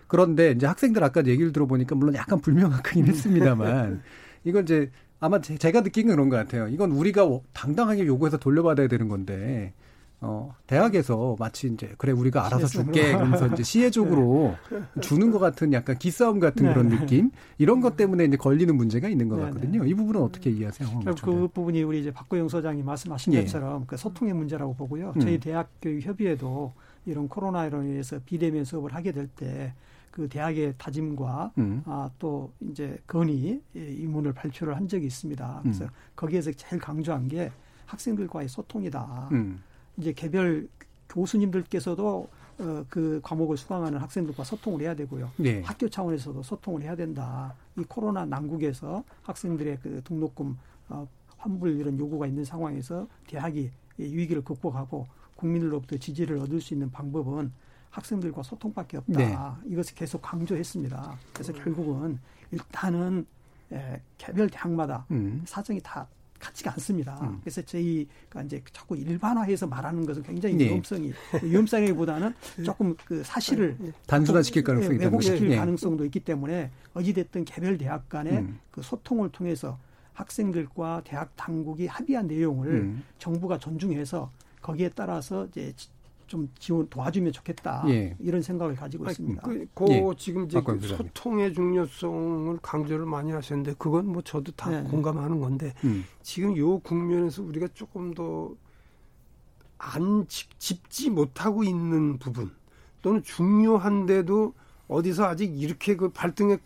[0.07, 4.01] 그런데 이제 학생들 아까 얘기를 들어보니까 물론 약간 불명확하긴 했습니다만
[4.45, 4.89] 이건 이제
[5.19, 6.67] 아마 제- 제가 느낀 건 그런 것 같아요.
[6.69, 9.73] 이건 우리가 당당하게 요구해서 돌려받아야 되는 건데
[10.22, 14.55] 어, 대학에서 마치 이제 그래 우리가 알아서 줄게 그러면서 이제 시혜적으로
[15.01, 16.74] 주는 것 같은 약간 기싸움 같은 네.
[16.74, 19.84] 그런 느낌 이런 것 때문에 이제 걸리는 문제가 있는 것 네, 같거든요.
[19.84, 20.88] 이 부분은 어떻게 이해하세요?
[20.88, 21.15] 부총장?
[21.15, 23.41] 그 부분이 우리 이제 박고영 소장이 말씀하신 예.
[23.41, 25.13] 것처럼 그 소통의 문제라고 보고요.
[25.15, 25.19] 음.
[25.19, 26.74] 저희 대학교육협의회도
[27.07, 29.74] 이런 코로나로 인해서 비대면 수업을 하게 될 때
[30.11, 31.82] 그 대학의 다짐과 음.
[31.86, 35.59] 아, 또 이제 건의 이 문을 발표를 한 적이 있습니다.
[35.63, 35.89] 그래서 음.
[36.15, 37.49] 거기에서 제일 강조한 게
[37.86, 39.30] 학생들과의 소통이다.
[40.01, 40.03] 음.
[40.03, 40.67] 이제 개별
[41.09, 42.27] 교수님들께서도
[42.59, 45.31] 어, 그 과목을 수강하는 학생들과 소통을 해야 되고요.
[45.37, 45.61] 네.
[45.61, 47.55] 학교 차원에서도 소통을 해야 된다.
[47.77, 50.57] 이 코로나 난국에서 학생들의 그 등록금
[50.89, 56.91] 어, 환불 이런 요구가 있는 상황에서 대학이 이 위기를 극복하고 국민들로부터 지지를 얻을 수 있는
[56.91, 57.51] 방법은
[57.89, 59.59] 학생들과 소통밖에 없다.
[59.63, 59.71] 네.
[59.71, 61.17] 이것을 계속 강조했습니다.
[61.33, 62.19] 그래서 결국은
[62.51, 63.25] 일단은
[63.71, 65.41] 에, 개별 대학마다 음.
[65.45, 66.07] 사정이 다
[66.41, 67.17] 같지가 않습니다.
[67.21, 67.39] 음.
[67.41, 70.65] 그래서 저희가 이제 자꾸 일반화해서 말하는 것은 굉장히 네.
[70.65, 71.13] 위험성이
[71.43, 72.33] 위험성이보다는
[72.65, 73.77] 조금 그 사실을
[74.07, 75.51] 단순화시킬 조금, 가능성이 예, 왜곡시킬.
[75.51, 75.55] 예.
[75.55, 78.59] 가능성도 있기 때문에 어찌됐든 개별 대학 간의 음.
[78.71, 79.77] 그 소통을 통해서
[80.13, 83.03] 학생들과 대학 당국이 합의한 내용을 음.
[83.19, 84.31] 정부가 존중해서
[84.61, 85.89] 거기에 따라서 이제 지-
[86.32, 88.15] 좀 지원 도와주면 좋겠다 예.
[88.19, 89.41] 이런 생각을 가지고 아니, 있습니다.
[89.41, 90.03] 그, 그 예.
[90.17, 90.79] 지금 이제 그.
[90.79, 94.89] 소통의 중요성을 강조를 많이 하셨는데 그건 뭐 저도 다 네.
[94.89, 96.05] 공감하는 건데 음.
[96.21, 98.55] 지금 요 국면에서 우리가 조금 더
[99.82, 102.51] 안 짚지 못하고 있는 부분
[103.01, 104.53] 또는 중요한데도
[104.88, 106.57] 어디서 아직 이렇게 그 발등에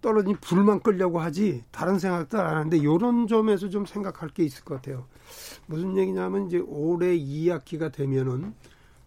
[0.00, 4.76] 떨어진 불만 끌려고 하지 다른 생각도 안 하는데 이런 점에서 좀 생각할 게 있을 것
[4.76, 5.06] 같아요.
[5.66, 8.54] 무슨 얘기냐면 이제 올해 2학기가 되면은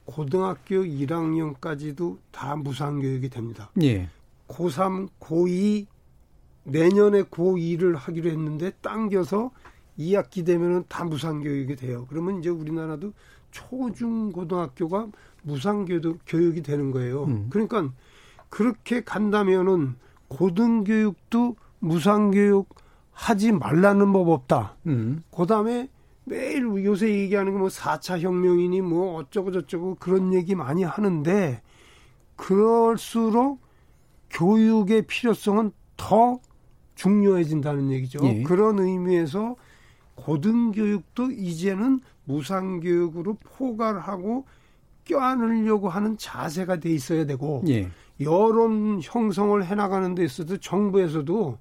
[0.06, 3.72] 고등학교 1학년까지도 다 무상교육이 됩니다.
[3.82, 4.10] 예.
[4.48, 5.88] 고3, 고2
[6.64, 9.52] 내년에 고2를 하기로 했는데 당겨서
[9.98, 12.06] 2학기 되면은 다 무상교육이 돼요.
[12.10, 13.14] 그러면 이제 우리나라도
[13.52, 15.08] 초중 고등학교가
[15.44, 17.24] 무상교육 교육이 되는 거예요.
[17.26, 17.48] 음.
[17.50, 17.90] 그러니까
[18.50, 19.96] 그렇게 간다면은
[20.28, 22.68] 고등교육도 무상교육
[23.12, 24.76] 하지 말라는 법 없다.
[24.88, 25.24] 음.
[25.36, 25.88] 그 다음에
[26.26, 31.62] 매일 요새 얘기하는 게 뭐 4차 혁명이니 뭐 어쩌고 저쩌고 그런 얘기 많이 하는데
[32.36, 33.62] 그럴수록
[34.30, 36.40] 교육의 필요성은 더
[36.96, 38.20] 중요해진다는 얘기죠.
[38.24, 38.44] 예.
[38.44, 39.56] 그런 의미에서
[40.16, 44.46] 고등교육도 이제는 무상교육으로 포괄 하고
[45.04, 47.90] 껴안으려고 하는 자세가 돼 있어야 되고 예.
[48.22, 51.58] 여론 형성을 해나가는 데 있어도 정부에서도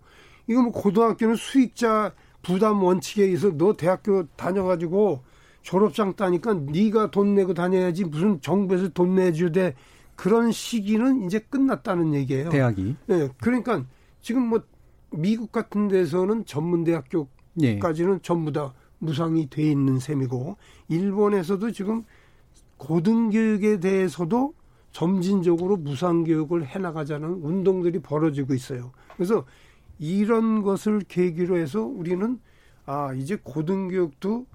[0.47, 2.13] 이거 뭐 고등학교는 수익자
[2.45, 5.23] 부담 원칙에 의해서 너 대학교 다녀가지고
[5.63, 9.75] 졸업장 따니까 네가 돈 내고 다녀야지 무슨 정부에서 돈 내주대
[10.15, 12.51] 그런 시기는 이제 끝났다는 얘기예요.
[12.51, 12.95] 대학이.
[13.09, 13.85] 예, 그러니까
[14.21, 14.63] 지금 뭐
[15.11, 18.19] 미국 같은 데서는 전문 대학교까지는 예.
[18.23, 20.57] 전부 다 무상이 돼 있는 셈이고
[20.89, 22.05] 일본에서도 지금
[22.77, 24.55] 고등교육에 대해서도
[24.93, 28.93] 점진적으로 무상교육을 해나가자는 운동들이 벌어지고 있어요.
[29.17, 29.45] 그래서
[29.99, 32.39] 이런 것을 계기로 해서 우리는
[32.87, 34.47] 아 이제 고등교육도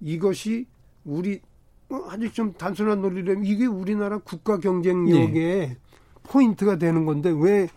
[0.00, 0.66] 이것이
[1.04, 1.40] 우리
[1.90, 5.76] 어, 아주 좀 단순한 논리라면 이게 우리나라 국가 경쟁력의
[6.22, 7.68] 포인트가 되는 건데 왜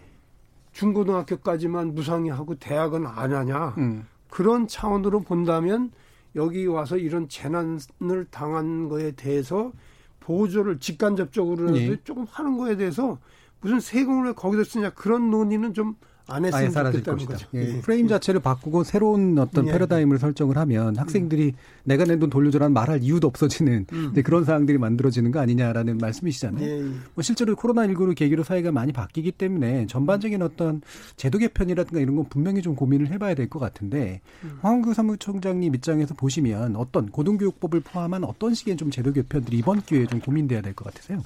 [0.71, 4.07] 중고등학교까지만 무상히 하고 대학은 안 하냐 음.
[4.30, 5.91] 그런 차원으로 본다면
[6.36, 9.71] 여기 와서 이런 재난을 당한 거에 대해서
[10.19, 11.97] 보조를 직간접적으로라도 예.
[12.03, 13.17] 조금 하는 거에 대해서
[13.61, 15.95] 무슨 세금을 왜 거기다 쓰냐 그런 논의는 좀
[16.28, 17.34] 안 했으면 사라질 것이다.
[17.34, 17.47] 거죠.
[17.55, 17.75] 예.
[17.78, 17.82] 예.
[17.82, 19.71] 프레임 자체를 바꾸고 새로운 어떤 예.
[19.71, 21.53] 패러다임을 설정을 하면 학생들이
[21.84, 24.13] 내가 낸 돈 돌려줘라는 말할 이유도 없어지는 음.
[24.23, 26.65] 그런 상황들이 만들어지는 거 아니냐라는 말씀이시잖아요.
[26.65, 26.84] 예, 예.
[27.13, 30.82] 뭐 실제로 코로나19를 계기로 사회가 많이 바뀌기 때문에 전반적인 어떤
[31.15, 34.57] 제도 개편이라든가 이런 건 분명히 좀 고민을 해봐야 될 것 같은데 음.
[34.61, 40.19] 황원규 사무총장님 입장에서 보시면 어떤 고등교육법을 포함한 어떤 식의 좀 제도 개편들이 이번 기회에 좀
[40.19, 41.21] 고민돼야 될 것 같으세요?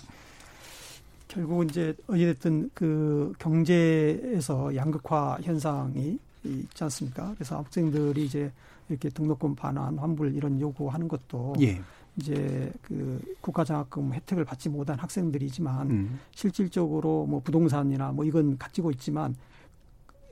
[1.32, 7.34] 결국은 이제 어찌됐든 그 경제에서 양극화 현상이 있지 않습니까?
[7.36, 8.52] 그래서 학생들이 이제
[8.90, 11.82] 이렇게 등록금 반환, 환불 이런 요구하는 것도 예.
[12.18, 16.20] 이제 그 국가장학금 혜택을 받지 못한 학생들이지만 음.
[16.36, 19.34] 실질적으로 뭐 부동산이나 뭐 이건 가지고 있지만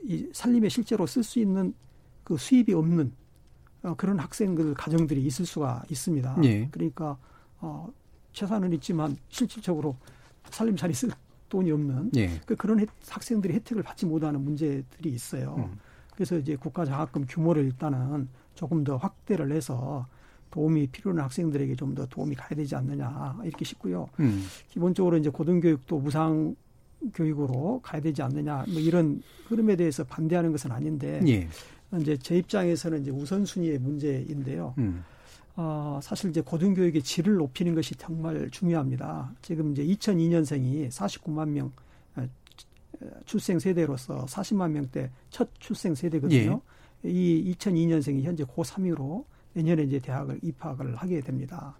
[0.02, 1.72] 이 살림에 실제로 쓸 수 있는
[2.24, 3.10] 그 수입이 없는
[3.84, 6.36] 어, 그런 학생들 가정들이 있을 수가 있습니다.
[6.44, 6.68] 예.
[6.70, 7.16] 그러니까
[7.60, 7.88] 어,
[8.34, 9.96] 최소한은 있지만 실질적으로
[10.50, 11.10] 살림살이 쓸
[11.48, 12.40] 돈이 없는 예.
[12.46, 15.56] 그 그런 혜- 학생들이 혜택을 받지 못하는 문제들이 있어요.
[15.58, 15.78] 음.
[16.14, 20.06] 그래서 이제 국가 장학금 규모를 일단은 조금 더 확대를 해서
[20.50, 24.08] 도움이 필요한 학생들에게 좀 더 도움이 가야 되지 않느냐 이렇게 싶고요.
[24.20, 24.44] 음.
[24.68, 26.54] 기본적으로 이제 고등교육도 무상
[27.14, 31.48] 교육으로 가야 되지 않느냐 뭐 이런 흐름에 대해서 반대하는 것은 아닌데 예.
[31.98, 34.74] 이제 제 입장에서는 이제 우선순위의 문제인데요.
[34.78, 35.02] 음.
[35.56, 39.34] 어, 사실 이제 고등교육의 질을 높이는 것이 정말 중요합니다.
[39.42, 41.72] 지금 이제 2002년생이 49만 명
[42.16, 42.26] 어,
[43.24, 46.60] 출생 세대로서 40만 명대 첫 출생 세대거든요.
[47.02, 49.24] 이 2002년생이 현재 고3으로
[49.54, 51.76] 내년에 이제 대학을 입학을 하게 됩니다.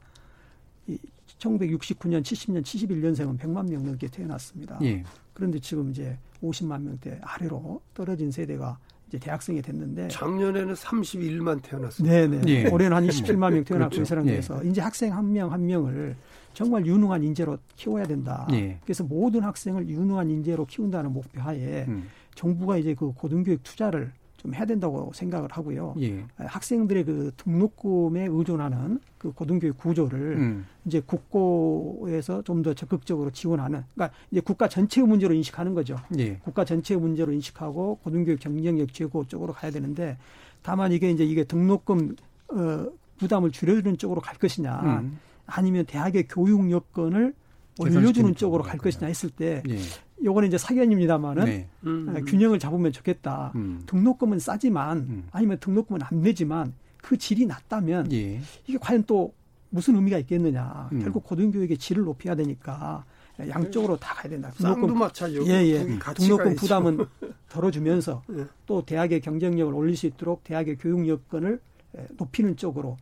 [0.87, 0.99] 이
[1.39, 4.79] 1969년, 70년, 71년생은 100만 명 넘게 태어났습니다.
[4.83, 5.03] 예.
[5.33, 8.79] 그런데 지금 이제 50만 명대 아래로 떨어진 세대가
[9.11, 12.15] 이제 대학생이 됐는데 작년에는 31만 태어났습니다.
[12.15, 12.43] 네네.
[12.47, 12.69] 예.
[12.69, 14.03] 올해는 한 27만 명 태어났고 그렇죠.
[14.03, 16.15] 이 사람들에서 이제 학생 한 명 한 명을
[16.55, 18.47] 정말 유능한 인재로 키워야 된다.
[18.53, 18.79] 예.
[18.85, 22.09] 그래서 모든 학생을 유능한 인재로 키운다는 목표 하에 음.
[22.37, 25.95] 정부가 이제 그 고등교육 투자를 좀 해야 된다고 생각을 하고요.
[26.01, 26.25] 예.
[26.37, 30.67] 학생들의 그 등록금에 의존하는 그 고등교육 구조를 음.
[30.87, 35.97] 이제 국고에서 좀 더 적극적으로 지원하는, 그러니까 이제 국가 전체의 문제로 인식하는 거죠.
[36.19, 36.37] 예.
[36.37, 40.17] 국가 전체의 문제로 인식하고 고등교육 경쟁력 제고 쪽으로 가야 되는데
[40.63, 42.17] 다만 이게 이제 이게 등록금
[42.49, 42.87] 어,
[43.19, 45.19] 부담을 줄여주는 쪽으로 갈 것이냐, 음.
[45.47, 47.35] 아니면 대학의 교육 여건을
[47.79, 49.79] 올려주는 쪽으로 갈 것이냐 했을 때, 예.
[50.23, 51.69] 요거는 이제 사견입니다만은 네.
[51.87, 52.15] 음.
[52.15, 53.53] 어, 균형을 잡으면 좋겠다.
[53.55, 53.83] 음.
[53.87, 55.29] 등록금은 싸지만 음.
[55.33, 58.41] 아니면 등록금은 안 내지만 그 질이 낮다면 예.
[58.67, 59.33] 이게 과연 또
[59.71, 60.89] 무슨 의미가 있겠느냐.
[60.93, 61.01] 음.
[61.01, 63.05] 결국 고등교육의 질을 높여야 되니까
[63.39, 64.51] 양쪽으로 다 가야 된다.
[64.55, 65.79] 쌍도 마찬가지고 예, 예.
[66.15, 66.61] 등록금 있죠.
[66.61, 67.07] 부담은
[67.49, 68.45] 덜어주면서 예.
[68.67, 71.61] 또 대학의 경쟁력을 올릴 수 있도록 대학의 교육 여건을
[71.97, 72.97] 에, 높이는 쪽으로 어,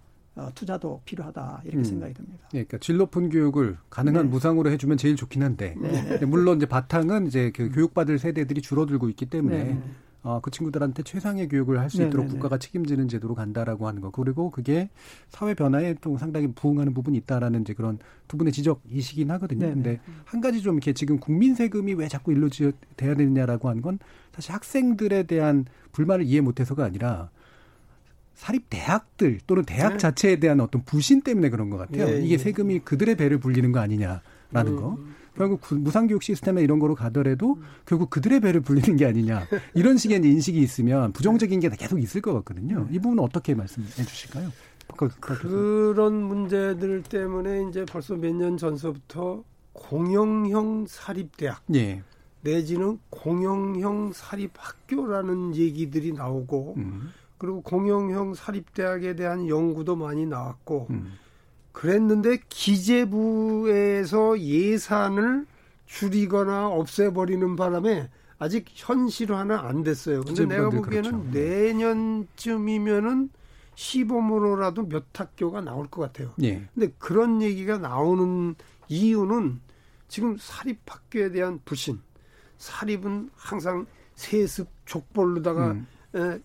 [0.55, 1.85] 투자도 필요하다 이렇게 음.
[1.85, 2.49] 생각이 듭니다.
[2.55, 4.29] 예, 그러니까 질 높은 교육을 가능한 네.
[4.31, 9.27] 무상으로 해주면 제일 좋긴 한데 근데 물론 이제 바탕은 이제 그 교육받을 세대들이 줄어들고 있기
[9.27, 9.83] 때문에 네.
[10.23, 12.39] 어, 그 친구들한테 최상의 교육을 할수 네, 있도록 네, 네.
[12.39, 14.91] 국가가 책임지는 제도로 간다라고 하는 거 그리고 그게
[15.29, 19.67] 사회 변화에 또 상당히 부응하는 부분이 있다라는 이제 그런 두 분의 지적이시긴 하거든요.
[19.67, 20.01] 네, 근데 네.
[20.25, 23.99] 한 가지 좀 이렇게 지금 국민 세금이 왜 자꾸 일로 지어 돼야 되느냐라고 하는 건
[24.35, 27.31] 사실 학생들에 대한 불만을 이해 못해서가 아니라
[28.39, 29.99] 사립 대학들 또는 대학 네.
[29.99, 32.09] 자체에 대한 어떤 부신 때문에 그런 것 같아요.
[32.15, 32.39] 예, 이게 예.
[32.39, 34.95] 세금이 그들의 배를 불리는 거 아니냐라는 거.
[34.97, 35.15] 음.
[35.37, 39.45] 결국 구- 무상교육 시스템이나 이런 거로 가더라도 결국 그들의 배를 불리는 게 아니냐.
[39.75, 42.87] 이런 식의 인식이 있으면 부정적인 게 계속 있을 것 같거든요.
[42.91, 44.51] 이 부분은 어떻게 말씀해 주실까요?
[44.97, 52.03] 그런 문제들 때문에 이제 벌써 몇 년 전서부터 공영형 사립대학 예.
[52.43, 61.15] 내지는 공영형 사립학교라는 얘기들이 나오고 음, 그리고 공영형 사립대학에 대한 연구도 많이 나왔고 음.
[61.73, 65.47] 그랬는데 기재부에서 예산을
[65.87, 70.23] 줄이거나 없애버리는 바람에 아직 현실화는 안 됐어요.
[70.23, 71.39] 근데 내가 늘 보기에는 그렇죠.
[71.39, 73.31] 내년쯤이면은
[73.75, 76.33] 시범으로라도 몇 학교가 나올 것 같아요.
[76.43, 76.67] 예.
[76.75, 78.57] 근데 그런 얘기가 나오는
[78.89, 79.61] 이유는
[80.09, 82.01] 지금 사립학교에 대한 부신.
[82.59, 83.87] 사립은 항상
[84.17, 85.87] 세습 족벌로다가 음.
[86.17, 86.41] 에,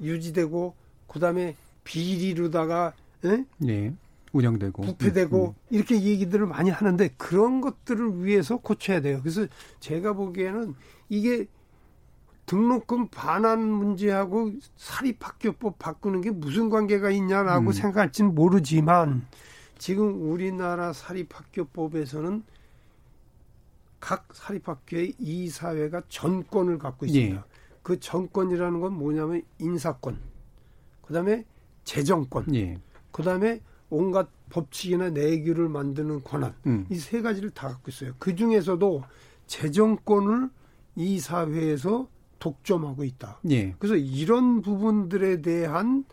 [0.00, 0.74] 유지되고
[1.08, 2.92] 그다음에 비리로다가
[3.24, 3.44] 에?
[3.66, 3.92] 예.
[4.32, 4.82] 운영되고.
[4.82, 9.18] 부패되고 음, 이렇게 얘기들을 많이 하는데 그런 것들을 위해서 고쳐야 돼요.
[9.22, 9.46] 그래서
[9.80, 10.74] 제가 보기에는
[11.08, 11.46] 이게
[12.46, 17.72] 등록금 반환 문제하고 사립학교법 바꾸는 게 무슨 관계가 있냐라고 음.
[17.72, 19.26] 생각할지는 모르지만
[19.78, 22.42] 지금 우리나라 사립학교법에서는
[24.00, 27.36] 각 사립학교의 이사회가 전권을 갖고 있습니다.
[27.36, 27.49] 예.
[27.82, 30.18] 그 전권이라는 건 뭐냐면 인사권,
[31.02, 31.44] 그다음에
[31.84, 32.78] 재정권, 예.
[33.10, 36.86] 그다음에 온갖 법칙이나 내규를 만드는 권한 음.
[36.90, 38.12] 이세 가지를 다 갖고 있어요.
[38.18, 39.02] 그 중에서도
[39.46, 40.50] 재정권을
[40.96, 42.08] 이 사회에서
[42.38, 43.40] 독점하고 있다.
[43.50, 43.74] 예.
[43.78, 46.04] 그래서 이런 부분들에 대한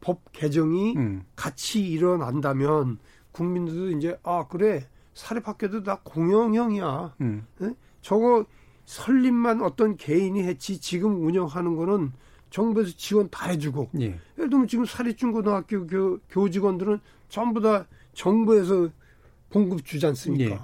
[0.00, 1.24] 법 개정이 음.
[1.36, 2.98] 같이 일어난다면
[3.32, 7.16] 국민들도 이제 아 그래 사립학교도 다 공영형이야.
[7.20, 7.46] 음.
[7.62, 7.74] 예?
[8.00, 8.44] 저거
[8.90, 12.10] 설립만 어떤 개인이 했지 지금 운영하는 거는
[12.50, 14.18] 정부에서 지원 다 해주고 예.
[14.36, 18.88] 예를 들면 지금 사립중고등학교 교, 교직원들은 전부 다 정부에서
[19.50, 20.54] 봉급 주지 않습니까?
[20.56, 20.60] 예.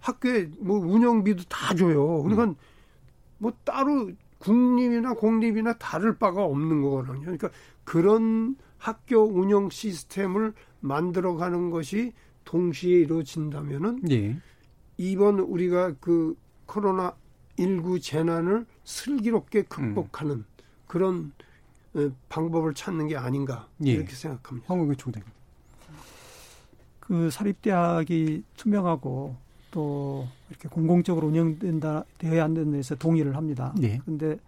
[0.00, 2.24] 학교에 뭐 운영비도 다 줘요.
[2.24, 2.58] 그러니까
[3.38, 7.20] 뭐 따로 국립이나 공립이나 다를 바가 없는 거거든요.
[7.20, 7.50] 그러니까
[7.84, 12.14] 그런 학교 운영 시스템을 만들어가는 것이
[12.44, 14.36] 동시에 이루어진다면은 예.
[14.96, 16.34] 이번 우리가 그
[16.66, 17.14] 코로나
[17.60, 20.44] 19 재난을 슬기롭게 극복하는
[20.86, 21.32] 그런
[21.94, 23.92] 어, 방법을 찾는 게 아닌가 예.
[23.92, 24.66] 이렇게 생각합니다.
[24.68, 25.22] 황국의 총장.
[27.00, 29.36] 그 사립대학이 투명하고
[29.70, 33.74] 또 이렇게 공공적으로 운영된다 되어야 한다는 데서 동의를 합니다.
[33.76, 34.00] 네.
[34.04, 34.38] 그런데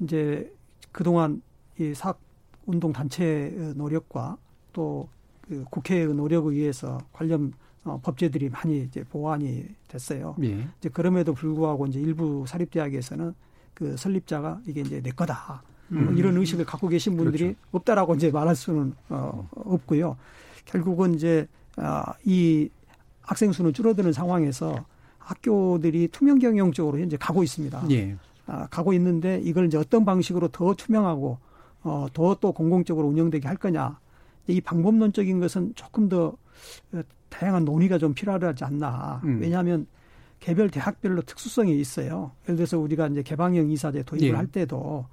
[0.00, 0.52] 이제
[0.90, 1.42] 그동안
[1.78, 2.18] 이 사학
[2.66, 4.36] 운동 단체의 노력과
[4.72, 5.08] 또
[5.52, 7.52] 그 국회의 노력에 의해서 관련
[7.84, 10.36] 어, 법제들이 많이 이제 보완이 됐어요.
[10.42, 10.66] 예.
[10.78, 13.34] 이제 그럼에도 불구하고 이제 일부 사립대학에서는
[13.74, 15.62] 그 설립자가 이게 이제 내 거다.
[15.90, 16.04] 음.
[16.04, 17.58] 뭐 이런 의식을 갖고 계신 분들이 그렇죠.
[17.72, 20.16] 없다라고 이제 말할 수는 어, 없고요.
[20.64, 22.68] 결국은 이제 아, 이
[23.22, 24.84] 학생 수는 줄어드는 상황에서
[25.18, 27.84] 학교들이 투명 경영 쪽으로 현재 가고 있습니다.
[27.90, 28.16] 예.
[28.46, 31.38] 아, 가고 있는데 이걸 이제 어떤 방식으로 더 투명하고
[31.84, 33.98] 어, 더 또 공공적으로 운영되게 할 거냐.
[34.46, 36.36] 이 방법론적인 것은 조금 더
[36.92, 37.02] 어,
[37.32, 39.20] 다양한 논의가 좀 필요하지 않나.
[39.24, 39.40] 음.
[39.40, 39.86] 왜냐하면
[40.38, 42.32] 개별 대학별로 특수성이 있어요.
[42.44, 44.32] 예를 들어서 우리가 이제 개방형 이사제 도입을 예.
[44.32, 45.06] 할 때도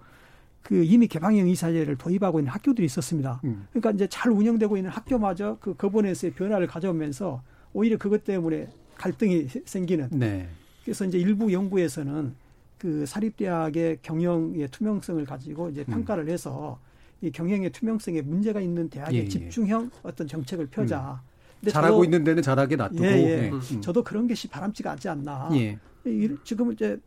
[0.62, 3.40] 그 이미 개방형 이사제를 도입하고 있는 학교들이 있었습니다.
[3.46, 3.68] 음.
[3.72, 7.42] 그러니까 이제 잘 운영되고 있는 학교마저 그 거버넌스의 변화를 가져오면서
[7.74, 8.68] 오히려 그것 때문에
[8.98, 10.50] 갈등이 생기는 네.
[10.84, 12.34] 그래서 이제 일부 연구에서는
[12.78, 15.94] 그 사립대학의 경영의 투명성을 가지고 이제 음.
[15.94, 16.80] 평가를 해서
[17.22, 19.28] 이 경영의 투명성에 문제가 있는 대학에 예, 예.
[19.28, 21.22] 집중형 어떤 정책을 펴자.
[21.68, 23.06] 잘하고 저도- 있는 데는 잘하게 놔두고.
[23.06, 23.44] 예, 예.
[23.46, 23.50] 예.
[23.52, 23.82] 음.
[23.82, 25.50] 저도 그런 것이 바람직하지 않나.
[25.54, 25.78] 예.
[26.06, 26.98] 이- 지금 이제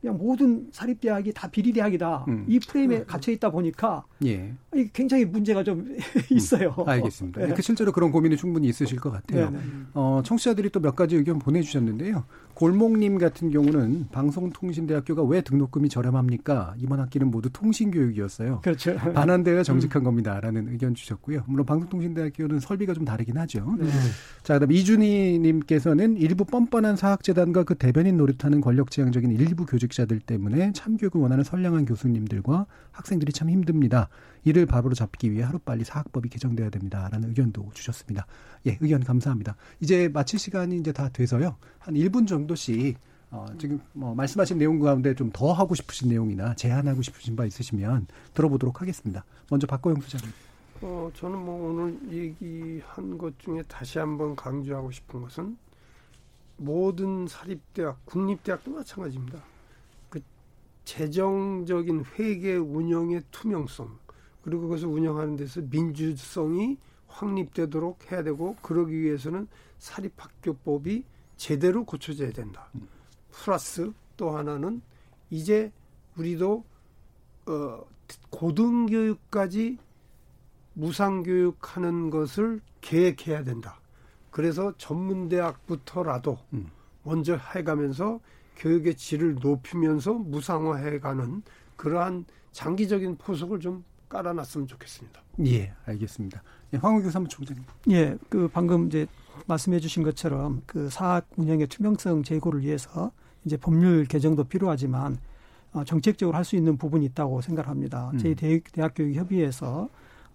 [0.00, 2.26] 그냥 모든 사립대학이 다 비리대학이다.
[2.28, 2.44] 음.
[2.46, 4.54] 이 프레임에 갇혀 있다 보니까 예.
[4.74, 5.96] 이 굉장히 문제가 좀
[6.30, 6.72] 있어요.
[6.86, 7.46] 알겠습니다.
[7.46, 7.54] 네.
[7.54, 9.50] 그 실제로 그런 고민이 충분히 있으실 것 같아요.
[9.50, 9.62] 네, 네.
[9.94, 12.24] 어, 청취자들이 또 몇 가지 의견 보내주셨는데요.
[12.54, 16.74] 골목님 같은 경우는 방송통신대학교가 왜 등록금이 저렴합니까?
[16.78, 18.60] 이번 학기는 모두 통신교육이었어요.
[18.62, 18.96] 그렇죠.
[18.96, 21.42] 반환대가 정직한 겁니다 라는 의견 주셨고요.
[21.46, 23.76] 물론 방송통신대학교는 설비가 좀 다르긴 하죠.
[23.78, 23.86] 네.
[24.42, 30.72] 자, 그 다음 이준희님께서는 일부 뻔뻔한 사학재단과 그 대변인 노릇하는 권력지향적인 일부 교직 자들 때문에
[30.72, 34.08] 참교육을 원하는 선량한 교수님들과 학생들이 참 힘듭니다.
[34.44, 38.26] 이를 바로 잡기 위해 하루빨리 사학법이 개정돼야 됩니다라는 의견도 주셨습니다.
[38.66, 39.56] 예, 의견 감사합니다.
[39.80, 41.56] 이제 마칠 시간이 이제 다 돼서요.
[41.78, 42.98] 한 1분 정도씩
[43.30, 48.06] 어, 지금 뭐 말씀하신 내용 가운데 좀 더 하고 싶으신 내용이나 제안하고 싶으신 바 있으시면
[48.34, 49.24] 들어보도록 하겠습니다.
[49.50, 50.30] 먼저 박고영 소장님.
[50.80, 55.58] 어, 저는 뭐 오늘 얘기한 것 중에 다시 한번 강조하고 싶은 것은
[56.56, 59.38] 모든 사립대학, 국립대학도 마찬가지입니다.
[60.88, 63.98] 그 재정적인 회계 운영의 투명성,
[64.42, 66.78] 그리고 그것을 운영하는 데서 민주성이
[67.08, 71.04] 확립되도록 해야 되고, 그러기 위해서는 사립학교법이
[71.36, 72.70] 제대로 고쳐져야 된다.
[73.30, 74.80] 플러스 또 하나는
[75.30, 75.70] 이제
[76.16, 76.64] 우리도
[77.46, 77.84] 어,
[78.30, 79.78] 고등교육까지
[80.72, 83.80] 무상교육하는 것을 계획해야 된다.
[84.30, 86.38] 그래서 전문대학부터라도
[87.02, 88.20] 먼저 해가면서
[88.58, 91.42] 교육의 질을 높이면서 무상화해가는
[91.76, 95.20] 그러한 장기적인 포석을 좀 깔아놨으면 좋겠습니다.
[95.46, 96.42] 예, 알겠습니다.
[96.74, 97.64] 예, 황우규 사무총장님.
[97.90, 99.06] 예, 그 방금 이제
[99.46, 103.12] 말씀해 주신 것처럼 그 사학 운영의 투명성 제고를 위해서
[103.44, 105.18] 이제 법률 개정도 필요하지만
[105.72, 108.10] 어, 정책적으로 할 수 있는 부분이 있다고 생각합니다.
[108.14, 108.18] 음.
[108.18, 109.88] 저희 대, 대학교육협의회에서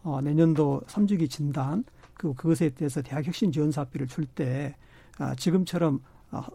[0.03, 4.76] 어, 내년도 3주기 진단 그 그것에 대해서 대학 혁신 지원 사업비를 줄 때
[5.17, 6.12] 아, 지금처럼 아,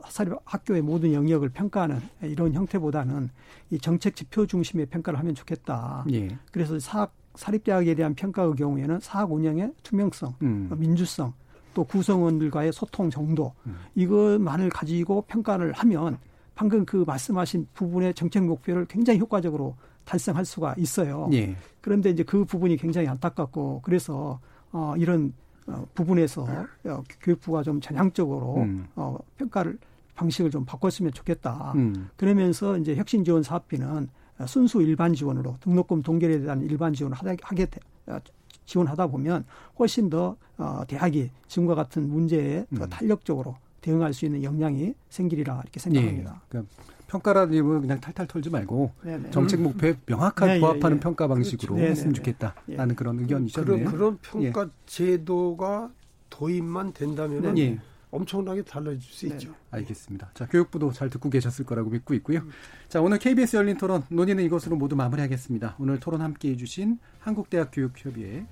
[0.08, 3.30] 사립 학교의 모든 영역을 평가하는 이런 형태보다는
[3.70, 6.04] 이 정책 지표 중심의 평가를 하면 좋겠다.
[6.12, 6.36] 예.
[6.50, 10.68] 그래서 사학 사립대학에 대한 평가의 경우에는 사학 운영의 투명성, 음.
[10.72, 11.32] 어, 민주성,
[11.72, 13.76] 또 구성원들과의 소통 정도 음.
[13.94, 16.18] 이것만을 가지고 평가를 하면
[16.56, 21.30] 방금 그 말씀하신 부분의 정책 목표를 굉장히 효과적으로 달성할 수가 있어요.
[21.32, 21.54] 예.
[21.80, 24.40] 그런데 이제 그 부분이 굉장히 안타깝고 그래서
[24.72, 25.32] 어 이런
[25.68, 26.42] 어, 부분에서
[26.84, 28.86] 어, 교육부가 좀 전향적으로 음.
[28.96, 29.78] 어, 평가를
[30.14, 31.72] 방식을 좀 바꿨으면 좋겠다.
[31.76, 32.08] 음.
[32.16, 34.08] 그러면서 이제 혁신 지원 사업비는
[34.46, 38.18] 순수 일반 지원으로 등록금 동결에 대한 일반 지원을 하게, 하게 되- 어,
[38.66, 39.44] 지원하다 보면
[39.78, 42.88] 훨씬 더 어, 대학이 지금과 같은 문제에 더 음.
[42.90, 46.34] 탄력적으로 대응할 수 있는 역량이 생기리라 이렇게 생각합니다.
[46.34, 46.48] 예.
[46.48, 46.72] 그러니까
[47.08, 49.30] 평가라는 이름은 그냥 탈탈 털지 말고 네네.
[49.30, 51.00] 정책 목표에 명확하게 네, 예, 부합하는 예.
[51.00, 51.90] 평가 방식으로 그렇죠.
[51.90, 52.14] 했으면.
[52.14, 53.90] 좋겠다라는 그런 의견이셨네요.
[53.90, 54.18] 그런, 그런
[54.52, 55.90] 평가 제도가
[56.30, 57.70] 도입만 된다면 예.
[57.70, 57.78] 네.
[58.10, 59.54] 엄청나게 달라질 수 있죠.
[59.70, 60.30] 알겠습니다.
[60.32, 62.40] 자, 교육부도 잘 듣고 계셨을 거라고 믿고 있고요.
[62.88, 65.76] 자, 오늘 KBS 열린 토론 논의는 이것으로 모두 마무리하겠습니다.
[65.78, 68.46] 오늘 토론 함께 해 주신 한국대학교육협의회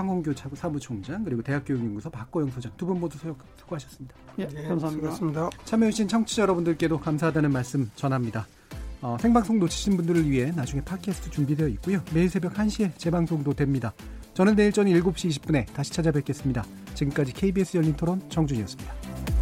[0.00, 4.14] 황홍교 차구 사무총장 그리고 대학교육연구소 박고영 소장 두 분 모두 수- 수고하셨습니다.
[4.38, 4.88] 예, 감사합니다.
[5.12, 5.50] 수고하셨습니다.
[5.64, 8.46] 참여해주신 청취자 여러분들께도 감사하다는 말씀 전합니다.
[9.02, 12.02] 어, 생방송 놓치신 분들을 위해 나중에 팟캐스트 준비되어 있고요.
[12.14, 13.92] 매일 새벽 1시에 재방송도 됩니다.
[14.34, 16.64] 저는 내일 저녁 7시 20분에 다시 찾아뵙겠습니다.
[16.94, 19.39] 지금까지 KBS 열린 토론 정준이었습니다.